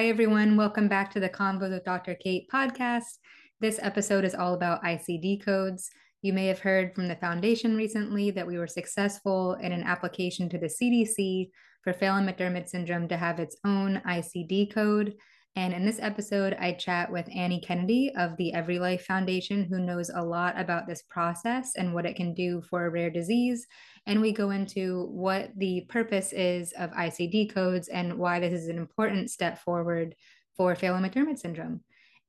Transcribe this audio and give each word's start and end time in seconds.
Hi, 0.00 0.06
everyone. 0.06 0.56
Welcome 0.56 0.88
back 0.88 1.10
to 1.10 1.20
the 1.20 1.28
Convos 1.28 1.72
with 1.72 1.84
Dr. 1.84 2.14
Kate 2.14 2.48
podcast. 2.50 3.18
This 3.60 3.78
episode 3.82 4.24
is 4.24 4.34
all 4.34 4.54
about 4.54 4.82
ICD 4.82 5.44
codes. 5.44 5.90
You 6.22 6.32
may 6.32 6.46
have 6.46 6.60
heard 6.60 6.94
from 6.94 7.06
the 7.06 7.16
foundation 7.16 7.76
recently 7.76 8.30
that 8.30 8.46
we 8.46 8.56
were 8.56 8.66
successful 8.66 9.58
in 9.60 9.72
an 9.72 9.82
application 9.82 10.48
to 10.48 10.58
the 10.58 10.68
CDC 10.68 11.50
for 11.84 11.92
Phelan 11.92 12.26
McDermid 12.26 12.66
syndrome 12.66 13.08
to 13.08 13.18
have 13.18 13.38
its 13.38 13.58
own 13.62 14.00
ICD 14.06 14.72
code. 14.72 15.16
And 15.56 15.74
in 15.74 15.84
this 15.84 15.98
episode, 16.00 16.56
I 16.60 16.72
chat 16.72 17.10
with 17.10 17.28
Annie 17.34 17.60
Kennedy 17.60 18.12
of 18.16 18.36
the 18.36 18.52
Every 18.54 18.78
Life 18.78 19.04
Foundation, 19.04 19.64
who 19.64 19.80
knows 19.80 20.08
a 20.08 20.22
lot 20.22 20.58
about 20.58 20.86
this 20.86 21.02
process 21.02 21.72
and 21.76 21.92
what 21.92 22.06
it 22.06 22.14
can 22.14 22.34
do 22.34 22.62
for 22.62 22.86
a 22.86 22.90
rare 22.90 23.10
disease. 23.10 23.66
And 24.06 24.20
we 24.20 24.32
go 24.32 24.50
into 24.50 25.06
what 25.10 25.50
the 25.56 25.86
purpose 25.88 26.32
is 26.32 26.72
of 26.78 26.92
ICD 26.92 27.52
codes 27.52 27.88
and 27.88 28.16
why 28.16 28.38
this 28.38 28.52
is 28.52 28.68
an 28.68 28.78
important 28.78 29.30
step 29.30 29.58
forward 29.58 30.14
for 30.56 30.76
Phelan 30.76 31.02
McDermid 31.02 31.38
syndrome. 31.38 31.80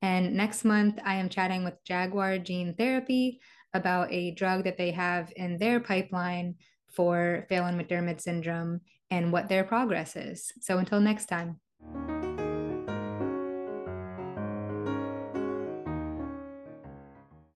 And 0.02 0.34
next 0.34 0.64
month, 0.64 0.98
I 1.04 1.14
am 1.14 1.28
chatting 1.28 1.62
with 1.62 1.82
Jaguar 1.84 2.38
Gene 2.38 2.74
Therapy 2.74 3.40
about 3.72 4.12
a 4.12 4.32
drug 4.32 4.64
that 4.64 4.76
they 4.76 4.90
have 4.90 5.32
in 5.36 5.58
their 5.58 5.78
pipeline 5.78 6.56
for 6.92 7.46
Phelan 7.48 7.78
McDermid 7.78 8.20
syndrome 8.20 8.80
and 9.10 9.32
what 9.32 9.48
their 9.48 9.64
progress 9.64 10.16
is. 10.16 10.52
So 10.60 10.78
until 10.78 11.00
next 11.00 11.26
time. 11.26 11.60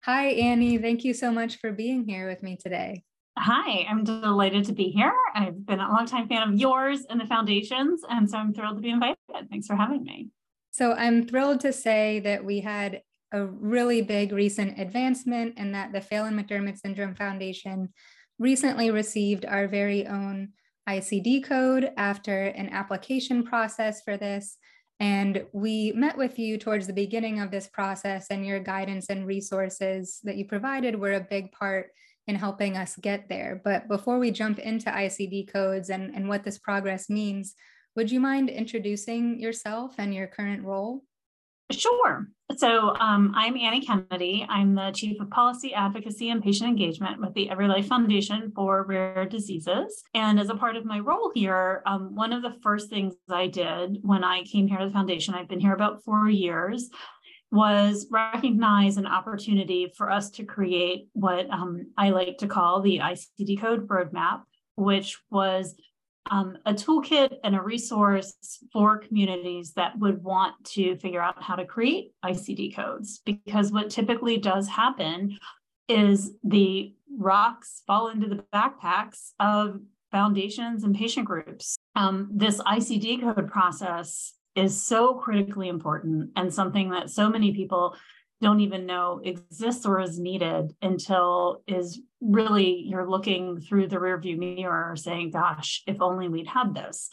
Hi, 0.04 0.30
Annie. 0.30 0.78
Thank 0.78 1.04
you 1.04 1.14
so 1.14 1.30
much 1.30 1.58
for 1.58 1.70
being 1.70 2.04
here 2.08 2.28
with 2.28 2.42
me 2.42 2.56
today. 2.56 3.04
Hi, 3.38 3.86
I'm 3.88 4.02
delighted 4.02 4.64
to 4.64 4.72
be 4.72 4.88
here. 4.88 5.14
I've 5.32 5.64
been 5.64 5.78
a 5.78 5.88
longtime 5.88 6.26
fan 6.26 6.48
of 6.48 6.58
yours 6.58 7.06
and 7.08 7.20
the 7.20 7.26
foundations, 7.26 8.02
and 8.10 8.28
so 8.28 8.36
I'm 8.36 8.52
thrilled 8.52 8.78
to 8.78 8.82
be 8.82 8.90
invited. 8.90 9.16
Thanks 9.48 9.68
for 9.68 9.76
having 9.76 10.02
me. 10.02 10.30
So, 10.72 10.94
I'm 10.94 11.24
thrilled 11.24 11.60
to 11.60 11.72
say 11.72 12.18
that 12.18 12.44
we 12.44 12.58
had 12.58 13.02
a 13.30 13.46
really 13.46 14.02
big 14.02 14.32
recent 14.32 14.80
advancement 14.80 15.54
and 15.56 15.72
that 15.76 15.92
the 15.92 16.00
Phelan 16.00 16.34
McDermid 16.34 16.80
Syndrome 16.80 17.14
Foundation 17.14 17.90
recently 18.40 18.90
received 18.90 19.44
our 19.44 19.68
very 19.68 20.08
own 20.08 20.48
ICD 20.88 21.44
code 21.44 21.92
after 21.96 22.46
an 22.46 22.70
application 22.70 23.44
process 23.44 24.02
for 24.02 24.16
this. 24.16 24.58
And 25.00 25.44
we 25.52 25.92
met 25.92 26.16
with 26.16 26.38
you 26.38 26.58
towards 26.58 26.86
the 26.86 26.92
beginning 26.92 27.40
of 27.40 27.50
this 27.50 27.66
process, 27.66 28.28
and 28.30 28.46
your 28.46 28.60
guidance 28.60 29.06
and 29.08 29.26
resources 29.26 30.20
that 30.24 30.36
you 30.36 30.44
provided 30.44 30.98
were 30.98 31.12
a 31.12 31.20
big 31.20 31.50
part 31.52 31.90
in 32.26 32.36
helping 32.36 32.76
us 32.76 32.96
get 32.96 33.28
there. 33.28 33.60
But 33.64 33.88
before 33.88 34.18
we 34.18 34.30
jump 34.30 34.58
into 34.58 34.90
ICD 34.90 35.52
codes 35.52 35.90
and, 35.90 36.14
and 36.14 36.28
what 36.28 36.44
this 36.44 36.58
progress 36.58 37.10
means, 37.10 37.54
would 37.96 38.10
you 38.10 38.20
mind 38.20 38.48
introducing 38.48 39.40
yourself 39.40 39.96
and 39.98 40.14
your 40.14 40.26
current 40.26 40.64
role? 40.64 41.02
Sure. 41.72 42.28
So 42.56 42.94
um, 42.96 43.32
I'm 43.34 43.56
Annie 43.56 43.84
Kennedy. 43.84 44.46
I'm 44.48 44.74
the 44.74 44.92
Chief 44.94 45.18
of 45.20 45.30
Policy 45.30 45.72
Advocacy 45.72 46.28
and 46.28 46.42
Patient 46.42 46.68
Engagement 46.68 47.18
with 47.18 47.32
the 47.32 47.48
Every 47.48 47.66
Life 47.66 47.86
Foundation 47.86 48.52
for 48.54 48.84
Rare 48.84 49.24
Diseases. 49.24 50.02
And 50.12 50.38
as 50.38 50.50
a 50.50 50.54
part 50.54 50.76
of 50.76 50.84
my 50.84 50.98
role 50.98 51.32
here, 51.34 51.82
um, 51.86 52.14
one 52.14 52.32
of 52.32 52.42
the 52.42 52.54
first 52.62 52.90
things 52.90 53.14
I 53.30 53.46
did 53.46 53.98
when 54.02 54.22
I 54.22 54.42
came 54.42 54.68
here 54.68 54.78
to 54.78 54.86
the 54.86 54.90
foundation, 54.90 55.34
I've 55.34 55.48
been 55.48 55.60
here 55.60 55.72
about 55.72 56.04
four 56.04 56.28
years, 56.28 56.90
was 57.50 58.06
recognize 58.10 58.98
an 58.98 59.06
opportunity 59.06 59.92
for 59.96 60.10
us 60.10 60.30
to 60.32 60.44
create 60.44 61.08
what 61.12 61.48
um, 61.50 61.86
I 61.96 62.10
like 62.10 62.38
to 62.38 62.48
call 62.48 62.82
the 62.82 62.98
ICD 62.98 63.60
code 63.60 63.88
roadmap, 63.88 64.42
which 64.76 65.18
was 65.30 65.74
um, 66.30 66.56
a 66.66 66.72
toolkit 66.72 67.36
and 67.44 67.54
a 67.54 67.62
resource 67.62 68.34
for 68.72 68.98
communities 68.98 69.72
that 69.74 69.98
would 69.98 70.22
want 70.22 70.54
to 70.64 70.96
figure 70.96 71.20
out 71.20 71.42
how 71.42 71.56
to 71.56 71.64
create 71.64 72.12
ICD 72.24 72.74
codes. 72.74 73.20
Because 73.24 73.72
what 73.72 73.90
typically 73.90 74.38
does 74.38 74.68
happen 74.68 75.38
is 75.88 76.32
the 76.44 76.94
rocks 77.18 77.82
fall 77.86 78.08
into 78.08 78.28
the 78.28 78.44
backpacks 78.54 79.32
of 79.40 79.80
foundations 80.10 80.84
and 80.84 80.94
patient 80.94 81.26
groups. 81.26 81.76
Um, 81.96 82.30
this 82.32 82.60
ICD 82.60 83.22
code 83.22 83.50
process 83.50 84.34
is 84.54 84.80
so 84.80 85.14
critically 85.14 85.68
important 85.68 86.30
and 86.36 86.52
something 86.52 86.90
that 86.90 87.10
so 87.10 87.28
many 87.28 87.52
people 87.52 87.96
don't 88.42 88.60
even 88.60 88.84
know 88.84 89.20
exists 89.24 89.86
or 89.86 90.00
is 90.00 90.18
needed 90.18 90.74
until 90.82 91.62
is 91.66 92.00
really 92.20 92.82
you're 92.86 93.08
looking 93.08 93.60
through 93.60 93.86
the 93.86 93.96
rearview 93.96 94.36
mirror 94.36 94.94
saying, 94.96 95.30
gosh, 95.30 95.82
if 95.86 96.02
only 96.02 96.28
we'd 96.28 96.48
had 96.48 96.74
this. 96.74 97.12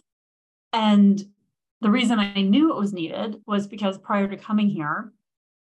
And 0.73 1.23
the 1.81 1.91
reason 1.91 2.19
I 2.19 2.41
knew 2.41 2.71
it 2.71 2.79
was 2.79 2.93
needed 2.93 3.37
was 3.45 3.67
because 3.67 3.97
prior 3.97 4.27
to 4.27 4.35
coming 4.35 4.69
here, 4.69 5.13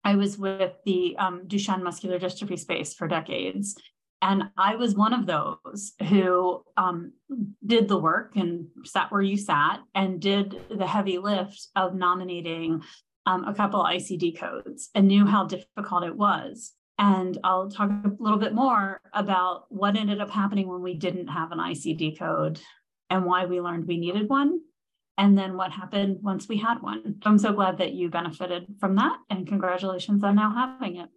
I 0.03 0.15
was 0.15 0.37
with 0.37 0.73
the 0.85 1.15
um, 1.17 1.41
Duchenne 1.47 1.83
muscular 1.83 2.19
dystrophy 2.19 2.57
space 2.57 2.93
for 2.93 3.07
decades. 3.07 3.75
And 4.21 4.43
I 4.57 4.75
was 4.75 4.95
one 4.95 5.13
of 5.13 5.25
those 5.25 5.93
who 6.09 6.63
um, 6.77 7.13
did 7.65 7.87
the 7.87 7.97
work 7.97 8.35
and 8.35 8.67
sat 8.85 9.11
where 9.11 9.21
you 9.21 9.37
sat 9.37 9.79
and 9.95 10.19
did 10.19 10.59
the 10.69 10.87
heavy 10.87 11.17
lift 11.17 11.67
of 11.75 11.95
nominating 11.95 12.81
um, 13.25 13.45
a 13.45 13.53
couple 13.53 13.83
ICD 13.83 14.37
codes 14.37 14.89
and 14.95 15.07
knew 15.07 15.25
how 15.25 15.45
difficult 15.45 16.03
it 16.03 16.15
was. 16.15 16.73
And 16.97 17.37
I'll 17.43 17.69
talk 17.69 17.89
a 17.89 18.11
little 18.19 18.39
bit 18.39 18.53
more 18.53 18.99
about 19.13 19.65
what 19.69 19.95
ended 19.95 20.19
up 20.19 20.29
happening 20.29 20.67
when 20.67 20.81
we 20.81 20.95
didn't 20.95 21.27
have 21.27 21.51
an 21.51 21.59
ICD 21.59 22.19
code 22.19 22.59
and 23.09 23.25
why 23.25 23.45
we 23.45 23.61
learned 23.61 23.87
we 23.87 23.97
needed 23.97 24.29
one. 24.29 24.59
And 25.17 25.37
then 25.37 25.57
what 25.57 25.71
happened 25.71 26.19
once 26.21 26.47
we 26.47 26.57
had 26.57 26.81
one. 26.81 27.15
I'm 27.23 27.37
so 27.37 27.53
glad 27.53 27.77
that 27.77 27.93
you 27.93 28.09
benefited 28.09 28.67
from 28.79 28.95
that. 28.95 29.17
And 29.29 29.47
congratulations 29.47 30.23
on 30.23 30.35
now 30.35 30.53
having 30.53 30.97
it. 30.97 31.09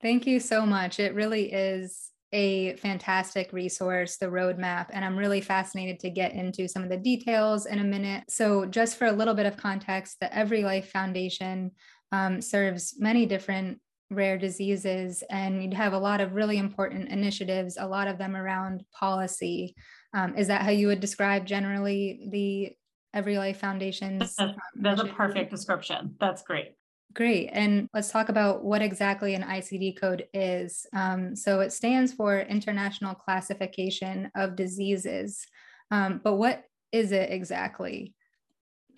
Thank 0.00 0.26
you 0.26 0.40
so 0.40 0.66
much. 0.66 1.00
It 1.00 1.14
really 1.14 1.52
is 1.52 2.10
a 2.34 2.74
fantastic 2.76 3.52
resource, 3.52 4.16
the 4.16 4.26
roadmap, 4.26 4.88
and 4.90 5.04
I'm 5.04 5.16
really 5.16 5.40
fascinated 5.40 6.00
to 6.00 6.10
get 6.10 6.32
into 6.32 6.66
some 6.68 6.82
of 6.82 6.90
the 6.90 6.96
details 6.96 7.66
in 7.66 7.78
a 7.78 7.84
minute. 7.84 8.24
So, 8.28 8.66
just 8.66 8.98
for 8.98 9.06
a 9.06 9.12
little 9.12 9.34
bit 9.34 9.46
of 9.46 9.56
context, 9.56 10.18
the 10.20 10.36
Every 10.36 10.64
Life 10.64 10.90
Foundation 10.90 11.70
um, 12.10 12.42
serves 12.42 12.96
many 12.98 13.24
different 13.24 13.78
rare 14.10 14.36
diseases, 14.36 15.22
and 15.30 15.62
you'd 15.62 15.74
have 15.74 15.92
a 15.92 15.98
lot 15.98 16.20
of 16.20 16.34
really 16.34 16.58
important 16.58 17.08
initiatives, 17.08 17.78
a 17.78 17.86
lot 17.86 18.08
of 18.08 18.18
them 18.18 18.34
around 18.34 18.82
policy. 18.92 19.76
Um, 20.12 20.36
is 20.36 20.48
that 20.48 20.62
how 20.62 20.70
you 20.70 20.88
would 20.88 21.00
describe 21.00 21.46
generally 21.46 22.28
the 22.32 22.72
Every 23.16 23.38
Life 23.38 23.58
Foundation's? 23.58 24.34
That's, 24.34 24.58
that's 24.74 25.00
a 25.00 25.06
perfect 25.06 25.52
description. 25.52 26.16
That's 26.18 26.42
great. 26.42 26.72
Great. 27.14 27.50
And 27.52 27.88
let's 27.94 28.10
talk 28.10 28.28
about 28.28 28.64
what 28.64 28.82
exactly 28.82 29.34
an 29.34 29.42
ICD 29.42 30.00
code 30.00 30.26
is. 30.34 30.84
Um, 30.92 31.36
so 31.36 31.60
it 31.60 31.72
stands 31.72 32.12
for 32.12 32.40
International 32.40 33.14
Classification 33.14 34.32
of 34.34 34.56
Diseases. 34.56 35.46
Um, 35.92 36.20
but 36.24 36.34
what 36.34 36.64
is 36.90 37.12
it 37.12 37.30
exactly? 37.30 38.14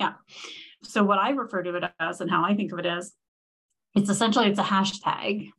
Yeah. 0.00 0.14
So 0.82 1.04
what 1.04 1.18
I 1.18 1.30
refer 1.30 1.62
to 1.62 1.76
it 1.76 1.84
as 2.00 2.22
and 2.22 2.30
how 2.30 2.42
I 2.42 2.54
think 2.54 2.72
of 2.72 2.78
it 2.78 2.86
is, 2.86 3.12
it's 3.94 4.08
essentially 4.08 4.48
it's 4.48 4.58
a 4.58 4.62
hashtag. 4.62 5.50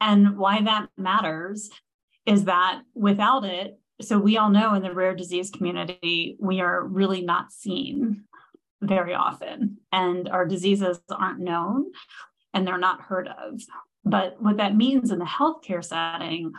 And 0.00 0.36
why 0.36 0.62
that 0.62 0.88
matters 0.96 1.70
is 2.26 2.44
that 2.46 2.82
without 2.94 3.44
it, 3.44 3.78
so 4.00 4.18
we 4.18 4.36
all 4.36 4.50
know 4.50 4.74
in 4.74 4.82
the 4.82 4.92
rare 4.92 5.14
disease 5.14 5.50
community, 5.50 6.36
we 6.40 6.60
are 6.60 6.84
really 6.84 7.22
not 7.22 7.52
seen 7.52 8.24
very 8.80 9.14
often, 9.14 9.78
and 9.92 10.28
our 10.28 10.46
diseases 10.46 11.00
aren't 11.10 11.40
known 11.40 11.86
and 12.54 12.66
they're 12.66 12.78
not 12.78 13.02
heard 13.02 13.28
of. 13.28 13.60
But 14.04 14.40
what 14.40 14.56
that 14.56 14.76
means 14.76 15.10
in 15.10 15.18
the 15.18 15.24
healthcare 15.24 15.84
setting 15.84 16.52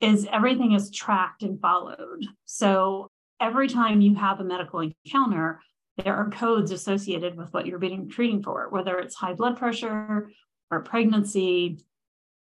is 0.00 0.26
everything 0.30 0.72
is 0.72 0.90
tracked 0.90 1.42
and 1.42 1.60
followed. 1.60 2.26
So 2.44 3.10
every 3.40 3.68
time 3.68 4.00
you 4.00 4.14
have 4.16 4.40
a 4.40 4.44
medical 4.44 4.80
encounter, 4.80 5.60
there 5.96 6.16
are 6.16 6.30
codes 6.30 6.70
associated 6.70 7.36
with 7.36 7.52
what 7.52 7.66
you're 7.66 7.78
being 7.78 8.08
treating 8.08 8.42
for, 8.42 8.68
whether 8.70 8.98
it's 8.98 9.14
high 9.14 9.34
blood 9.34 9.56
pressure 9.56 10.30
or 10.70 10.80
pregnancy 10.82 11.78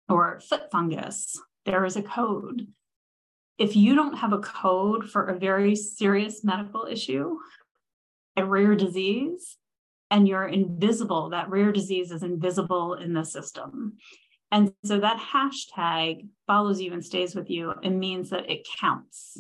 or 0.08 0.40
foot 0.40 0.72
fungus, 0.72 1.40
there 1.66 1.86
is 1.86 1.96
a 1.96 2.02
code. 2.02 2.68
If 3.58 3.76
you 3.76 3.96
don't 3.96 4.18
have 4.18 4.34
a 4.34 4.40
code 4.40 5.10
for 5.10 5.26
a 5.26 5.38
very 5.38 5.76
serious 5.76 6.44
medical 6.44 6.86
issue, 6.86 7.38
a 8.40 8.46
rare 8.46 8.76
disease 8.76 9.58
and 10.12 10.28
you're 10.28 10.48
invisible. 10.48 11.30
That 11.30 11.50
rare 11.50 11.72
disease 11.72 12.12
is 12.12 12.24
invisible 12.24 12.96
in 12.96 13.14
the 13.14 13.24
system. 13.24 13.98
And 14.52 14.74
so 14.84 15.00
that 15.00 15.20
hashtag 15.20 16.28
follows 16.48 16.82
you 16.82 16.94
and 16.94 17.06
stays 17.06 17.36
with 17.36 17.50
you 17.50 17.74
and 17.84 18.00
means 18.00 18.32
that 18.32 18.50
it 18.50 18.68
counts. 18.80 19.40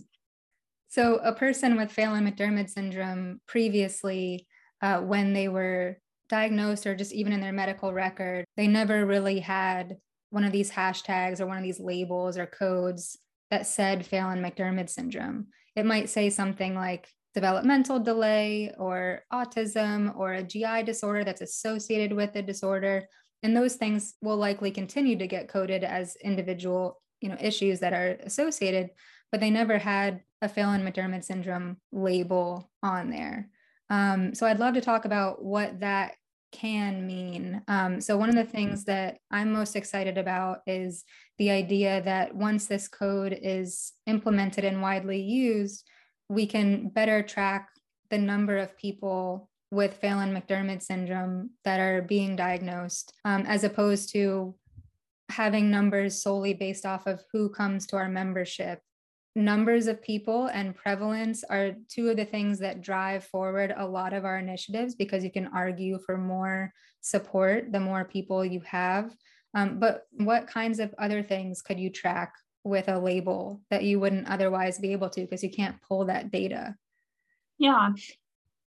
So, 0.87 1.17
a 1.17 1.33
person 1.33 1.77
with 1.77 1.91
Phelan 1.91 2.25
McDermid 2.25 2.69
syndrome 2.69 3.41
previously, 3.47 4.47
uh, 4.81 5.01
when 5.01 5.33
they 5.33 5.47
were 5.47 5.97
diagnosed 6.29 6.87
or 6.87 6.95
just 6.95 7.13
even 7.13 7.33
in 7.33 7.41
their 7.41 7.51
medical 7.51 7.93
record, 7.93 8.45
they 8.55 8.67
never 8.67 9.05
really 9.05 9.39
had 9.39 9.97
one 10.31 10.43
of 10.43 10.51
these 10.51 10.71
hashtags 10.71 11.39
or 11.39 11.47
one 11.47 11.57
of 11.57 11.63
these 11.63 11.79
labels 11.79 12.37
or 12.37 12.45
codes 12.45 13.17
that 13.51 13.65
said 13.65 14.05
Phelan 14.05 14.41
McDermid 14.41 14.89
syndrome. 14.89 15.47
It 15.75 15.85
might 15.85 16.09
say 16.09 16.29
something 16.29 16.75
like 16.75 17.07
developmental 17.33 17.99
delay 17.99 18.73
or 18.77 19.21
autism 19.31 20.15
or 20.17 20.33
a 20.33 20.43
GI 20.43 20.83
disorder 20.83 21.23
that's 21.23 21.41
associated 21.41 22.13
with 22.13 22.33
the 22.33 22.41
disorder. 22.41 23.07
And 23.43 23.55
those 23.55 23.75
things 23.75 24.15
will 24.21 24.37
likely 24.37 24.71
continue 24.71 25.17
to 25.17 25.27
get 25.27 25.47
coded 25.47 25.83
as 25.83 26.17
individual 26.17 27.01
you 27.21 27.29
know, 27.29 27.37
issues 27.39 27.79
that 27.79 27.93
are 27.93 28.17
associated, 28.23 28.89
but 29.31 29.39
they 29.39 29.49
never 29.49 29.77
had 29.77 30.21
a 30.41 30.49
Phelan-McDermid 30.49 31.23
syndrome 31.23 31.77
label 31.91 32.69
on 32.81 33.09
there. 33.09 33.49
Um, 33.89 34.33
so 34.33 34.45
I'd 34.45 34.59
love 34.59 34.75
to 34.75 34.81
talk 34.81 35.05
about 35.05 35.43
what 35.43 35.79
that 35.81 36.15
can 36.51 37.05
mean. 37.05 37.61
Um, 37.67 38.01
so, 38.01 38.17
one 38.17 38.29
of 38.29 38.35
the 38.35 38.43
things 38.43 38.85
that 38.85 39.19
I'm 39.29 39.51
most 39.51 39.75
excited 39.75 40.17
about 40.17 40.59
is 40.65 41.03
the 41.37 41.51
idea 41.51 42.01
that 42.03 42.35
once 42.35 42.65
this 42.65 42.87
code 42.87 43.37
is 43.39 43.93
implemented 44.07 44.65
and 44.65 44.81
widely 44.81 45.21
used, 45.21 45.87
we 46.29 46.45
can 46.45 46.89
better 46.89 47.23
track 47.23 47.69
the 48.09 48.17
number 48.17 48.57
of 48.57 48.77
people 48.77 49.49
with 49.71 49.95
Phelan 49.95 50.33
McDermid 50.33 50.81
syndrome 50.81 51.51
that 51.63 51.79
are 51.79 52.01
being 52.01 52.35
diagnosed, 52.35 53.13
um, 53.25 53.45
as 53.45 53.63
opposed 53.63 54.11
to 54.13 54.55
having 55.29 55.69
numbers 55.69 56.21
solely 56.21 56.53
based 56.53 56.85
off 56.85 57.05
of 57.05 57.23
who 57.31 57.49
comes 57.49 57.85
to 57.87 57.95
our 57.95 58.09
membership. 58.09 58.81
Numbers 59.35 59.85
of 59.85 60.01
people 60.01 60.47
and 60.47 60.75
prevalence 60.75 61.43
are 61.43 61.75
two 61.87 62.09
of 62.09 62.17
the 62.17 62.25
things 62.25 62.59
that 62.59 62.81
drive 62.81 63.23
forward 63.23 63.73
a 63.77 63.87
lot 63.87 64.13
of 64.13 64.25
our 64.25 64.39
initiatives 64.39 64.95
because 64.95 65.23
you 65.23 65.31
can 65.31 65.47
argue 65.53 65.99
for 66.03 66.17
more 66.17 66.73
support 67.01 67.71
the 67.71 67.79
more 67.79 68.05
people 68.05 68.43
you 68.43 68.61
have. 68.61 69.15
Um, 69.53 69.79
but 69.79 70.07
what 70.11 70.47
kinds 70.47 70.79
of 70.79 70.93
other 70.97 71.21
things 71.21 71.61
could 71.61 71.79
you 71.79 71.91
track 71.91 72.33
with 72.63 72.87
a 72.87 72.99
label 72.99 73.61
that 73.69 73.83
you 73.83 73.99
wouldn't 73.99 74.27
otherwise 74.27 74.79
be 74.79 74.91
able 74.91 75.09
to 75.09 75.21
because 75.21 75.43
you 75.43 75.49
can't 75.49 75.81
pull 75.87 76.05
that 76.05 76.31
data 76.31 76.75
yeah 77.57 77.91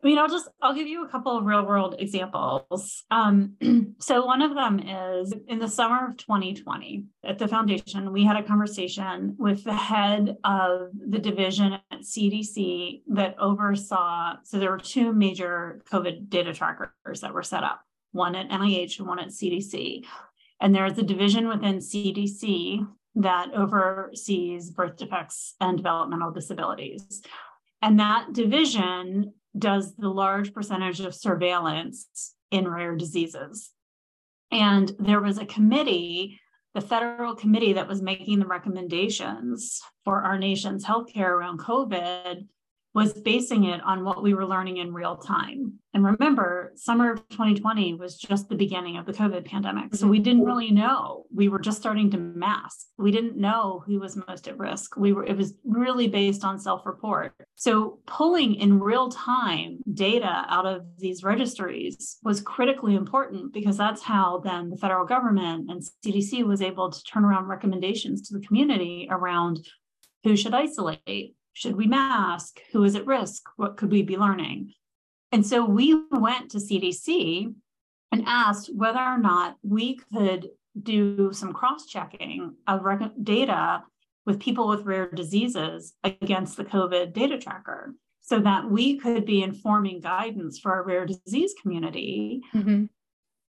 I 0.03 0.07
mean, 0.07 0.17
I'll 0.17 0.29
just 0.29 0.49
I'll 0.61 0.73
give 0.73 0.87
you 0.87 1.05
a 1.05 1.07
couple 1.07 1.37
of 1.37 1.45
real 1.45 1.65
world 1.65 1.95
examples. 1.99 3.03
Um, 3.11 3.95
so 3.99 4.25
one 4.25 4.41
of 4.41 4.55
them 4.55 4.79
is 4.79 5.33
in 5.47 5.59
the 5.59 5.67
summer 5.67 6.07
of 6.07 6.17
2020 6.17 7.05
at 7.23 7.37
the 7.37 7.47
foundation, 7.47 8.11
we 8.11 8.25
had 8.25 8.35
a 8.35 8.43
conversation 8.43 9.35
with 9.37 9.63
the 9.63 9.75
head 9.75 10.37
of 10.43 10.89
the 10.93 11.19
division 11.19 11.73
at 11.73 12.01
CDC 12.01 13.03
that 13.09 13.35
oversaw. 13.37 14.37
So 14.43 14.57
there 14.57 14.71
were 14.71 14.79
two 14.79 15.13
major 15.13 15.81
COVID 15.91 16.29
data 16.29 16.53
trackers 16.53 17.21
that 17.21 17.33
were 17.33 17.43
set 17.43 17.63
up, 17.63 17.81
one 18.11 18.35
at 18.35 18.49
NIH 18.49 18.97
and 18.97 19.07
one 19.07 19.19
at 19.19 19.27
CDC. 19.27 20.03
And 20.59 20.73
there's 20.73 20.97
a 20.97 21.03
division 21.03 21.47
within 21.47 21.77
CDC 21.77 22.87
that 23.15 23.53
oversees 23.53 24.69
birth 24.69 24.97
defects 24.97 25.55
and 25.59 25.77
developmental 25.77 26.31
disabilities. 26.31 27.21
And 27.81 27.99
that 27.99 28.33
division 28.33 29.33
does 29.57 29.95
the 29.95 30.09
large 30.09 30.53
percentage 30.53 30.99
of 31.01 31.13
surveillance 31.13 32.33
in 32.51 32.67
rare 32.67 32.95
diseases. 32.95 33.71
And 34.51 34.91
there 34.99 35.21
was 35.21 35.37
a 35.37 35.45
committee, 35.45 36.39
the 36.73 36.81
federal 36.81 37.35
committee 37.35 37.73
that 37.73 37.87
was 37.87 38.01
making 38.01 38.39
the 38.39 38.45
recommendations 38.45 39.81
for 40.05 40.21
our 40.21 40.37
nation's 40.37 40.85
healthcare 40.85 41.29
around 41.29 41.59
COVID 41.59 42.47
was 42.93 43.13
basing 43.13 43.65
it 43.65 43.81
on 43.83 44.03
what 44.03 44.21
we 44.21 44.33
were 44.33 44.45
learning 44.45 44.77
in 44.77 44.93
real 44.93 45.15
time. 45.15 45.73
And 45.93 46.05
remember, 46.05 46.71
summer 46.75 47.13
of 47.13 47.27
2020 47.29 47.95
was 47.95 48.17
just 48.17 48.47
the 48.47 48.55
beginning 48.55 48.97
of 48.97 49.05
the 49.05 49.13
COVID 49.13 49.45
pandemic. 49.45 49.93
So 49.95 50.07
we 50.07 50.19
didn't 50.19 50.45
really 50.45 50.71
know. 50.71 51.25
We 51.33 51.49
were 51.49 51.59
just 51.59 51.79
starting 51.79 52.09
to 52.11 52.17
mask. 52.17 52.87
We 52.97 53.11
didn't 53.11 53.37
know 53.37 53.83
who 53.85 53.99
was 53.99 54.17
most 54.27 54.47
at 54.47 54.57
risk. 54.57 54.95
We 54.97 55.13
were, 55.13 55.25
it 55.25 55.37
was 55.37 55.53
really 55.65 56.07
based 56.07 56.43
on 56.43 56.59
self-report. 56.59 57.33
So 57.55 57.99
pulling 58.05 58.55
in 58.55 58.79
real 58.79 59.09
time 59.09 59.79
data 59.93 60.45
out 60.47 60.65
of 60.65 60.83
these 60.97 61.23
registries 61.23 62.17
was 62.23 62.41
critically 62.41 62.95
important 62.95 63.53
because 63.53 63.77
that's 63.77 64.01
how 64.01 64.41
then 64.43 64.69
the 64.69 64.77
federal 64.77 65.05
government 65.05 65.69
and 65.69 65.81
CDC 66.05 66.45
was 66.45 66.61
able 66.61 66.89
to 66.89 67.03
turn 67.03 67.25
around 67.25 67.47
recommendations 67.47 68.27
to 68.27 68.37
the 68.37 68.45
community 68.45 69.07
around 69.09 69.65
who 70.23 70.35
should 70.35 70.53
isolate 70.53 71.35
should 71.53 71.75
we 71.75 71.87
mask? 71.87 72.59
Who 72.71 72.83
is 72.83 72.95
at 72.95 73.05
risk? 73.05 73.43
What 73.57 73.77
could 73.77 73.91
we 73.91 74.03
be 74.03 74.17
learning? 74.17 74.73
And 75.31 75.45
so 75.45 75.65
we 75.65 76.01
went 76.11 76.51
to 76.51 76.57
CDC 76.57 77.53
and 78.11 78.23
asked 78.25 78.69
whether 78.75 78.99
or 78.99 79.17
not 79.17 79.57
we 79.63 79.99
could 80.13 80.49
do 80.81 81.31
some 81.33 81.53
cross 81.53 81.85
checking 81.85 82.55
of 82.67 82.85
data 83.23 83.83
with 84.25 84.39
people 84.39 84.67
with 84.67 84.85
rare 84.85 85.09
diseases 85.09 85.93
against 86.03 86.57
the 86.57 86.65
COVID 86.65 87.13
data 87.13 87.37
tracker 87.37 87.93
so 88.21 88.39
that 88.39 88.69
we 88.69 88.97
could 88.97 89.25
be 89.25 89.41
informing 89.41 89.99
guidance 89.99 90.59
for 90.59 90.73
our 90.73 90.83
rare 90.83 91.05
disease 91.05 91.53
community 91.61 92.41
mm-hmm. 92.53 92.85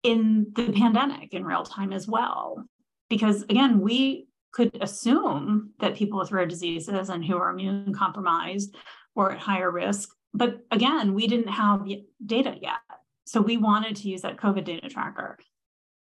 in 0.03 0.47
the 0.55 0.71
pandemic 0.71 1.33
in 1.33 1.43
real 1.43 1.63
time 1.63 1.91
as 1.91 2.07
well. 2.07 2.63
Because 3.09 3.43
again, 3.43 3.81
we 3.81 4.28
could 4.51 4.77
assume 4.81 5.71
that 5.79 5.95
people 5.95 6.19
with 6.19 6.31
rare 6.31 6.45
diseases 6.45 7.09
and 7.09 7.23
who 7.23 7.37
are 7.37 7.49
immune 7.49 7.93
compromised 7.93 8.75
were 9.15 9.31
at 9.31 9.39
higher 9.39 9.71
risk. 9.71 10.09
But 10.33 10.59
again, 10.71 11.13
we 11.13 11.27
didn't 11.27 11.51
have 11.51 11.87
data 12.25 12.55
yet. 12.61 12.77
So 13.25 13.41
we 13.41 13.57
wanted 13.57 13.95
to 13.97 14.09
use 14.09 14.21
that 14.21 14.37
COVID 14.37 14.65
data 14.65 14.89
tracker. 14.89 15.37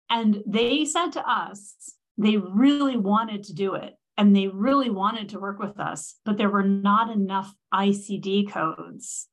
And 0.10 0.44
they 0.48 0.86
said 0.86 1.12
to 1.12 1.30
us, 1.30 1.76
they 2.18 2.38
really 2.38 2.98
wanted 2.98 3.44
to 3.46 3.54
do 3.54 3.76
it 3.76 3.94
and 4.18 4.36
they 4.36 4.48
really 4.48 4.90
wanted 4.90 5.30
to 5.30 5.40
work 5.40 5.60
with 5.60 5.80
us, 5.80 6.16
but 6.26 6.38
there 6.38 6.50
were 6.50 6.64
not 6.64 7.10
enough 7.10 7.54
ICD 7.74 8.52
codes 8.52 9.28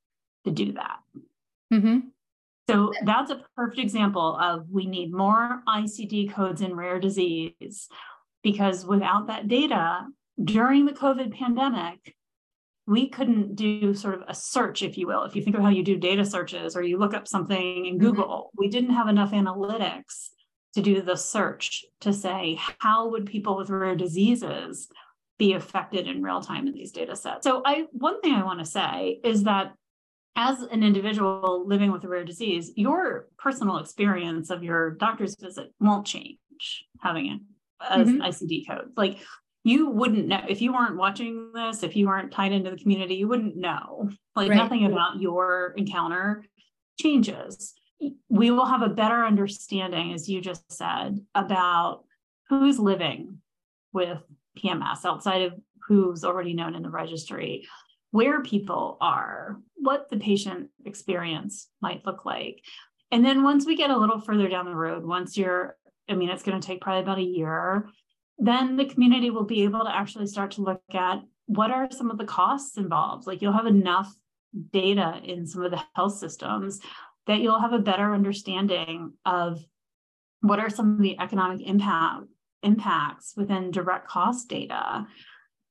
to 0.44 0.50
do 0.50 0.72
that. 0.72 0.98
Mm-hmm. 1.72 1.98
So 2.68 2.92
that's 3.04 3.30
a 3.30 3.42
perfect 3.56 3.80
example 3.80 4.38
of 4.40 4.66
we 4.70 4.86
need 4.86 5.12
more 5.12 5.62
ICD 5.68 6.32
codes 6.32 6.62
in 6.62 6.74
rare 6.74 7.00
disease 7.00 7.88
because 8.42 8.84
without 8.84 9.26
that 9.26 9.48
data 9.48 10.06
during 10.42 10.86
the 10.86 10.92
COVID 10.92 11.36
pandemic, 11.36 12.14
we 12.86 13.08
couldn't 13.08 13.54
do 13.54 13.94
sort 13.94 14.14
of 14.14 14.22
a 14.26 14.34
search, 14.34 14.82
if 14.82 14.98
you 14.98 15.06
will. 15.06 15.24
If 15.24 15.36
you 15.36 15.42
think 15.42 15.56
of 15.56 15.62
how 15.62 15.68
you 15.68 15.84
do 15.84 15.96
data 15.96 16.24
searches 16.24 16.74
or 16.74 16.82
you 16.82 16.98
look 16.98 17.14
up 17.14 17.28
something 17.28 17.86
in 17.86 17.94
mm-hmm. 17.94 18.04
Google, 18.04 18.50
we 18.56 18.68
didn't 18.68 18.94
have 18.94 19.08
enough 19.08 19.32
analytics 19.32 20.30
to 20.74 20.82
do 20.82 21.02
the 21.02 21.16
search 21.16 21.84
to 22.00 22.12
say 22.12 22.58
how 22.78 23.10
would 23.10 23.26
people 23.26 23.56
with 23.56 23.70
rare 23.70 23.96
diseases 23.96 24.88
be 25.38 25.54
affected 25.54 26.06
in 26.06 26.22
real 26.22 26.40
time 26.40 26.66
in 26.68 26.74
these 26.74 26.92
data 26.92 27.16
sets. 27.16 27.44
So 27.44 27.62
I 27.64 27.86
one 27.92 28.20
thing 28.20 28.34
I 28.34 28.44
want 28.44 28.58
to 28.60 28.66
say 28.66 29.20
is 29.24 29.44
that 29.44 29.72
as 30.36 30.62
an 30.62 30.82
individual 30.84 31.64
living 31.66 31.90
with 31.90 32.04
a 32.04 32.08
rare 32.08 32.24
disease, 32.24 32.72
your 32.76 33.26
personal 33.38 33.78
experience 33.78 34.50
of 34.50 34.62
your 34.62 34.90
doctor's 34.92 35.36
visit 35.36 35.72
won't 35.80 36.06
change 36.06 36.84
having 37.00 37.26
it 37.26 37.40
as 37.88 38.06
mm-hmm. 38.06 38.22
ICD 38.22 38.68
codes. 38.68 38.92
Like 38.96 39.18
you 39.62 39.90
wouldn't 39.90 40.26
know 40.26 40.40
if 40.48 40.62
you 40.62 40.72
weren't 40.72 40.96
watching 40.96 41.52
this, 41.54 41.82
if 41.82 41.94
you 41.94 42.06
weren't 42.06 42.32
tied 42.32 42.52
into 42.52 42.70
the 42.70 42.78
community, 42.78 43.16
you 43.16 43.28
wouldn't 43.28 43.56
know. 43.56 44.08
Like 44.34 44.50
right. 44.50 44.56
nothing 44.56 44.86
about 44.86 45.20
your 45.20 45.74
encounter 45.76 46.44
changes. 46.98 47.74
We 48.30 48.50
will 48.50 48.64
have 48.64 48.82
a 48.82 48.88
better 48.88 49.24
understanding, 49.24 50.12
as 50.14 50.28
you 50.28 50.40
just 50.40 50.70
said, 50.72 51.20
about 51.34 52.04
who's 52.48 52.78
living 52.78 53.38
with 53.92 54.18
PMS 54.58 55.04
outside 55.04 55.42
of 55.42 55.54
who's 55.86 56.24
already 56.24 56.54
known 56.54 56.74
in 56.74 56.82
the 56.82 56.90
registry, 56.90 57.68
where 58.12 58.42
people 58.42 58.96
are, 59.00 59.58
what 59.76 60.08
the 60.08 60.16
patient 60.16 60.70
experience 60.86 61.68
might 61.82 62.06
look 62.06 62.24
like. 62.24 62.62
And 63.10 63.24
then 63.24 63.42
once 63.42 63.66
we 63.66 63.76
get 63.76 63.90
a 63.90 63.98
little 63.98 64.20
further 64.20 64.48
down 64.48 64.66
the 64.66 64.74
road, 64.74 65.04
once 65.04 65.36
you're 65.36 65.76
I 66.10 66.14
mean, 66.14 66.28
it's 66.28 66.42
going 66.42 66.60
to 66.60 66.66
take 66.66 66.80
probably 66.80 67.02
about 67.02 67.18
a 67.18 67.22
year. 67.22 67.88
Then 68.38 68.76
the 68.76 68.86
community 68.86 69.30
will 69.30 69.44
be 69.44 69.62
able 69.64 69.84
to 69.84 69.94
actually 69.94 70.26
start 70.26 70.52
to 70.52 70.62
look 70.62 70.82
at 70.92 71.22
what 71.46 71.70
are 71.70 71.88
some 71.90 72.10
of 72.10 72.18
the 72.18 72.24
costs 72.24 72.76
involved. 72.76 73.26
Like 73.26 73.42
you'll 73.42 73.52
have 73.52 73.66
enough 73.66 74.12
data 74.72 75.20
in 75.24 75.46
some 75.46 75.62
of 75.62 75.70
the 75.70 75.82
health 75.94 76.18
systems 76.18 76.80
that 77.26 77.40
you'll 77.40 77.60
have 77.60 77.72
a 77.72 77.78
better 77.78 78.12
understanding 78.12 79.12
of 79.24 79.64
what 80.40 80.58
are 80.58 80.70
some 80.70 80.94
of 80.94 81.02
the 81.02 81.18
economic 81.18 81.66
impact 81.66 82.24
impacts 82.62 83.34
within 83.36 83.70
direct 83.70 84.06
cost 84.08 84.48
data. 84.48 85.06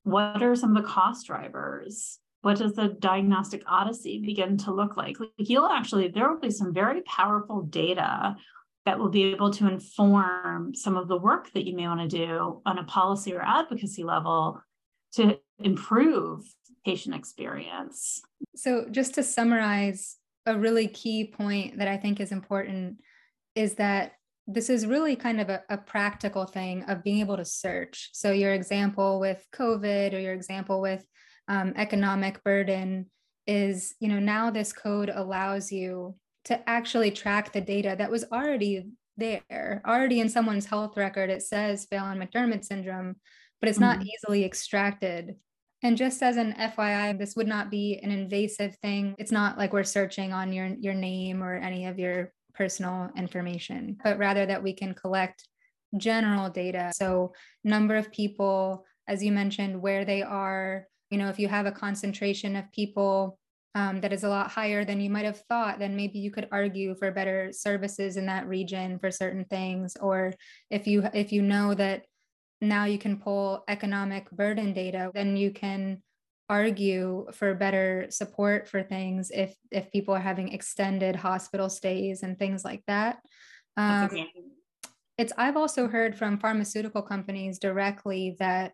What 0.04 0.42
are 0.42 0.56
some 0.56 0.76
of 0.76 0.84
the 0.84 0.90
cost 0.90 1.28
drivers? 1.28 2.20
What 2.42 2.58
does 2.58 2.74
the 2.74 2.88
diagnostic 2.88 3.64
odyssey 3.68 4.22
begin 4.26 4.58
to 4.60 4.74
look 4.74 4.98
like? 4.98 5.20
Like 5.20 5.30
you'll 5.38 5.68
actually, 5.68 6.08
there 6.08 6.30
will 6.30 6.40
be 6.40 6.52
some 6.52 6.74
very 6.74 7.02
powerful 7.02 7.62
data 7.62 8.36
that 8.90 8.98
will 8.98 9.10
be 9.10 9.26
able 9.26 9.52
to 9.52 9.68
inform 9.68 10.74
some 10.74 10.98
of 10.98 11.08
the 11.08 11.16
work 11.16 11.54
that 11.54 11.68
you 11.68 11.76
may 11.76 11.88
want 11.88 12.02
to 12.02 12.08
do 12.08 12.60
on 12.66 12.80
a 12.80 12.84
policy 12.86 13.32
or 13.36 13.40
advocacy 13.40 14.04
level 14.04 14.60
to 15.14 15.38
improve 15.60 16.44
patient 16.84 17.14
experience. 17.14 18.20
So, 18.56 18.88
just 18.90 19.14
to 19.14 19.22
summarize, 19.22 20.18
a 20.48 20.58
really 20.58 20.88
key 20.88 21.26
point 21.26 21.78
that 21.78 21.88
I 21.88 21.98
think 21.98 22.20
is 22.20 22.32
important 22.32 22.98
is 23.54 23.76
that 23.76 24.14
this 24.48 24.72
is 24.72 24.88
really 24.88 25.16
kind 25.16 25.40
of 25.40 25.50
a, 25.50 25.62
a, 25.70 25.78
practical 25.78 26.46
thing 26.46 26.82
of 26.86 27.04
being 27.04 27.20
able 27.20 27.38
to 27.38 27.46
search. 27.46 28.10
So, 28.14 28.32
your 28.32 28.54
example 28.54 29.20
with 29.20 29.46
COVID 29.54 30.16
or 30.16 30.20
your 30.20 30.34
example 30.34 30.82
with 30.82 31.06
um, 31.48 31.74
economic 31.76 32.44
burden 32.44 33.12
is, 33.46 33.94
you 34.00 34.08
know, 34.08 34.20
now 34.20 34.50
this 34.50 34.74
code 34.74 35.12
allows 35.14 35.72
you 35.72 36.16
to 36.46 36.70
actually 36.70 37.12
track 37.12 37.52
the 37.52 37.62
data 37.62 37.96
that 37.98 38.12
was 38.12 38.26
already 38.32 38.86
there, 39.18 39.82
already 39.86 40.20
in 40.20 40.30
someone's 40.30 40.66
health 40.66 40.98
record. 40.98 41.30
It 41.30 41.44
says 41.44 41.86
Phelan 41.90 42.20
McDermid 42.20 42.64
syndrome, 42.64 43.16
but 43.60 43.70
it's 43.70 43.78
mm-hmm. 43.78 44.00
not 44.00 44.06
easily 44.06 44.46
extracted. 44.46 45.36
And 45.82 45.98
just 45.98 46.22
as 46.22 46.38
an 46.38 46.54
FYI, 46.54 47.18
this 47.18 47.36
would 47.36 47.48
not 47.48 47.70
be 47.70 48.00
an 48.02 48.12
invasive 48.12 48.76
thing. 48.78 49.16
It's 49.18 49.32
not 49.32 49.58
like 49.58 49.72
we're 49.72 49.84
searching 49.84 50.34
on 50.34 50.52
your, 50.52 50.68
your 50.80 50.94
name 50.94 51.42
or 51.42 51.56
any 51.56 51.86
of 51.86 52.00
your 52.00 52.34
personal 52.54 53.10
information, 53.16 53.98
but 54.04 54.18
rather 54.18 54.46
that 54.46 54.62
we 54.62 54.74
can 54.74 54.94
collect 54.94 55.48
general 55.98 56.50
data. 56.50 56.92
So, 56.94 57.34
number 57.64 57.96
of 57.96 58.12
people, 58.12 58.86
as 59.08 59.24
you 59.24 59.32
mentioned, 59.32 59.82
where 59.82 60.04
they 60.04 60.22
are, 60.22 60.86
you 61.10 61.18
know, 61.18 61.30
if 61.30 61.40
you 61.40 61.48
have 61.48 61.66
a 61.66 61.72
concentration 61.72 62.56
of 62.56 62.72
people 62.74 63.40
um, 63.76 64.02
that 64.02 64.12
is 64.12 64.24
a 64.24 64.30
lot 64.30 64.50
higher 64.50 64.84
than 64.84 65.00
you 65.00 65.10
might 65.10 65.26
have 65.26 65.42
thought, 65.42 65.80
then 65.80 65.96
maybe 65.96 66.20
you 66.20 66.32
could 66.32 66.48
argue 66.52 66.96
for 66.96 67.12
better 67.12 67.52
services 67.52 68.18
in 68.18 68.26
that 68.26 68.48
region 68.48 68.98
for 68.98 69.12
certain 69.12 69.46
things. 69.46 69.96
Or 70.00 70.34
if 70.70 70.88
you 70.88 71.08
if 71.14 71.32
you 71.32 71.42
know 71.42 71.74
that 71.76 72.06
now 72.62 72.86
you 72.86 72.98
can 72.98 73.18
pull 73.18 73.64
economic 73.68 74.30
burden 74.32 74.74
data, 74.74 75.12
then 75.14 75.38
you 75.38 75.52
can 75.52 76.02
argue 76.50 77.28
for 77.32 77.54
better 77.54 78.08
support 78.10 78.68
for 78.68 78.82
things 78.82 79.32
if 79.32 79.56
if 79.72 79.92
people 79.92 80.16
are 80.16 80.20
having 80.20 80.52
extended 80.52 81.16
hospital 81.16 81.70
stays 81.70 82.24
and 82.24 82.40
things 82.40 82.66
like 82.66 82.84
that. 82.88 83.20
Um, 83.78 84.10
it's 85.20 85.32
I've 85.38 85.58
also 85.58 85.88
heard 85.88 86.18
from 86.18 86.40
pharmaceutical 86.40 87.04
companies 87.04 87.60
directly 87.60 88.36
that 88.40 88.74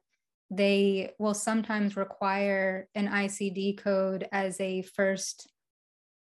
they 0.50 1.12
will 1.18 1.34
sometimes 1.34 1.98
require 1.98 2.88
an 2.96 3.08
ICD 3.08 3.78
code 3.78 4.28
as 4.32 4.60
a 4.60 4.84
first 4.84 5.50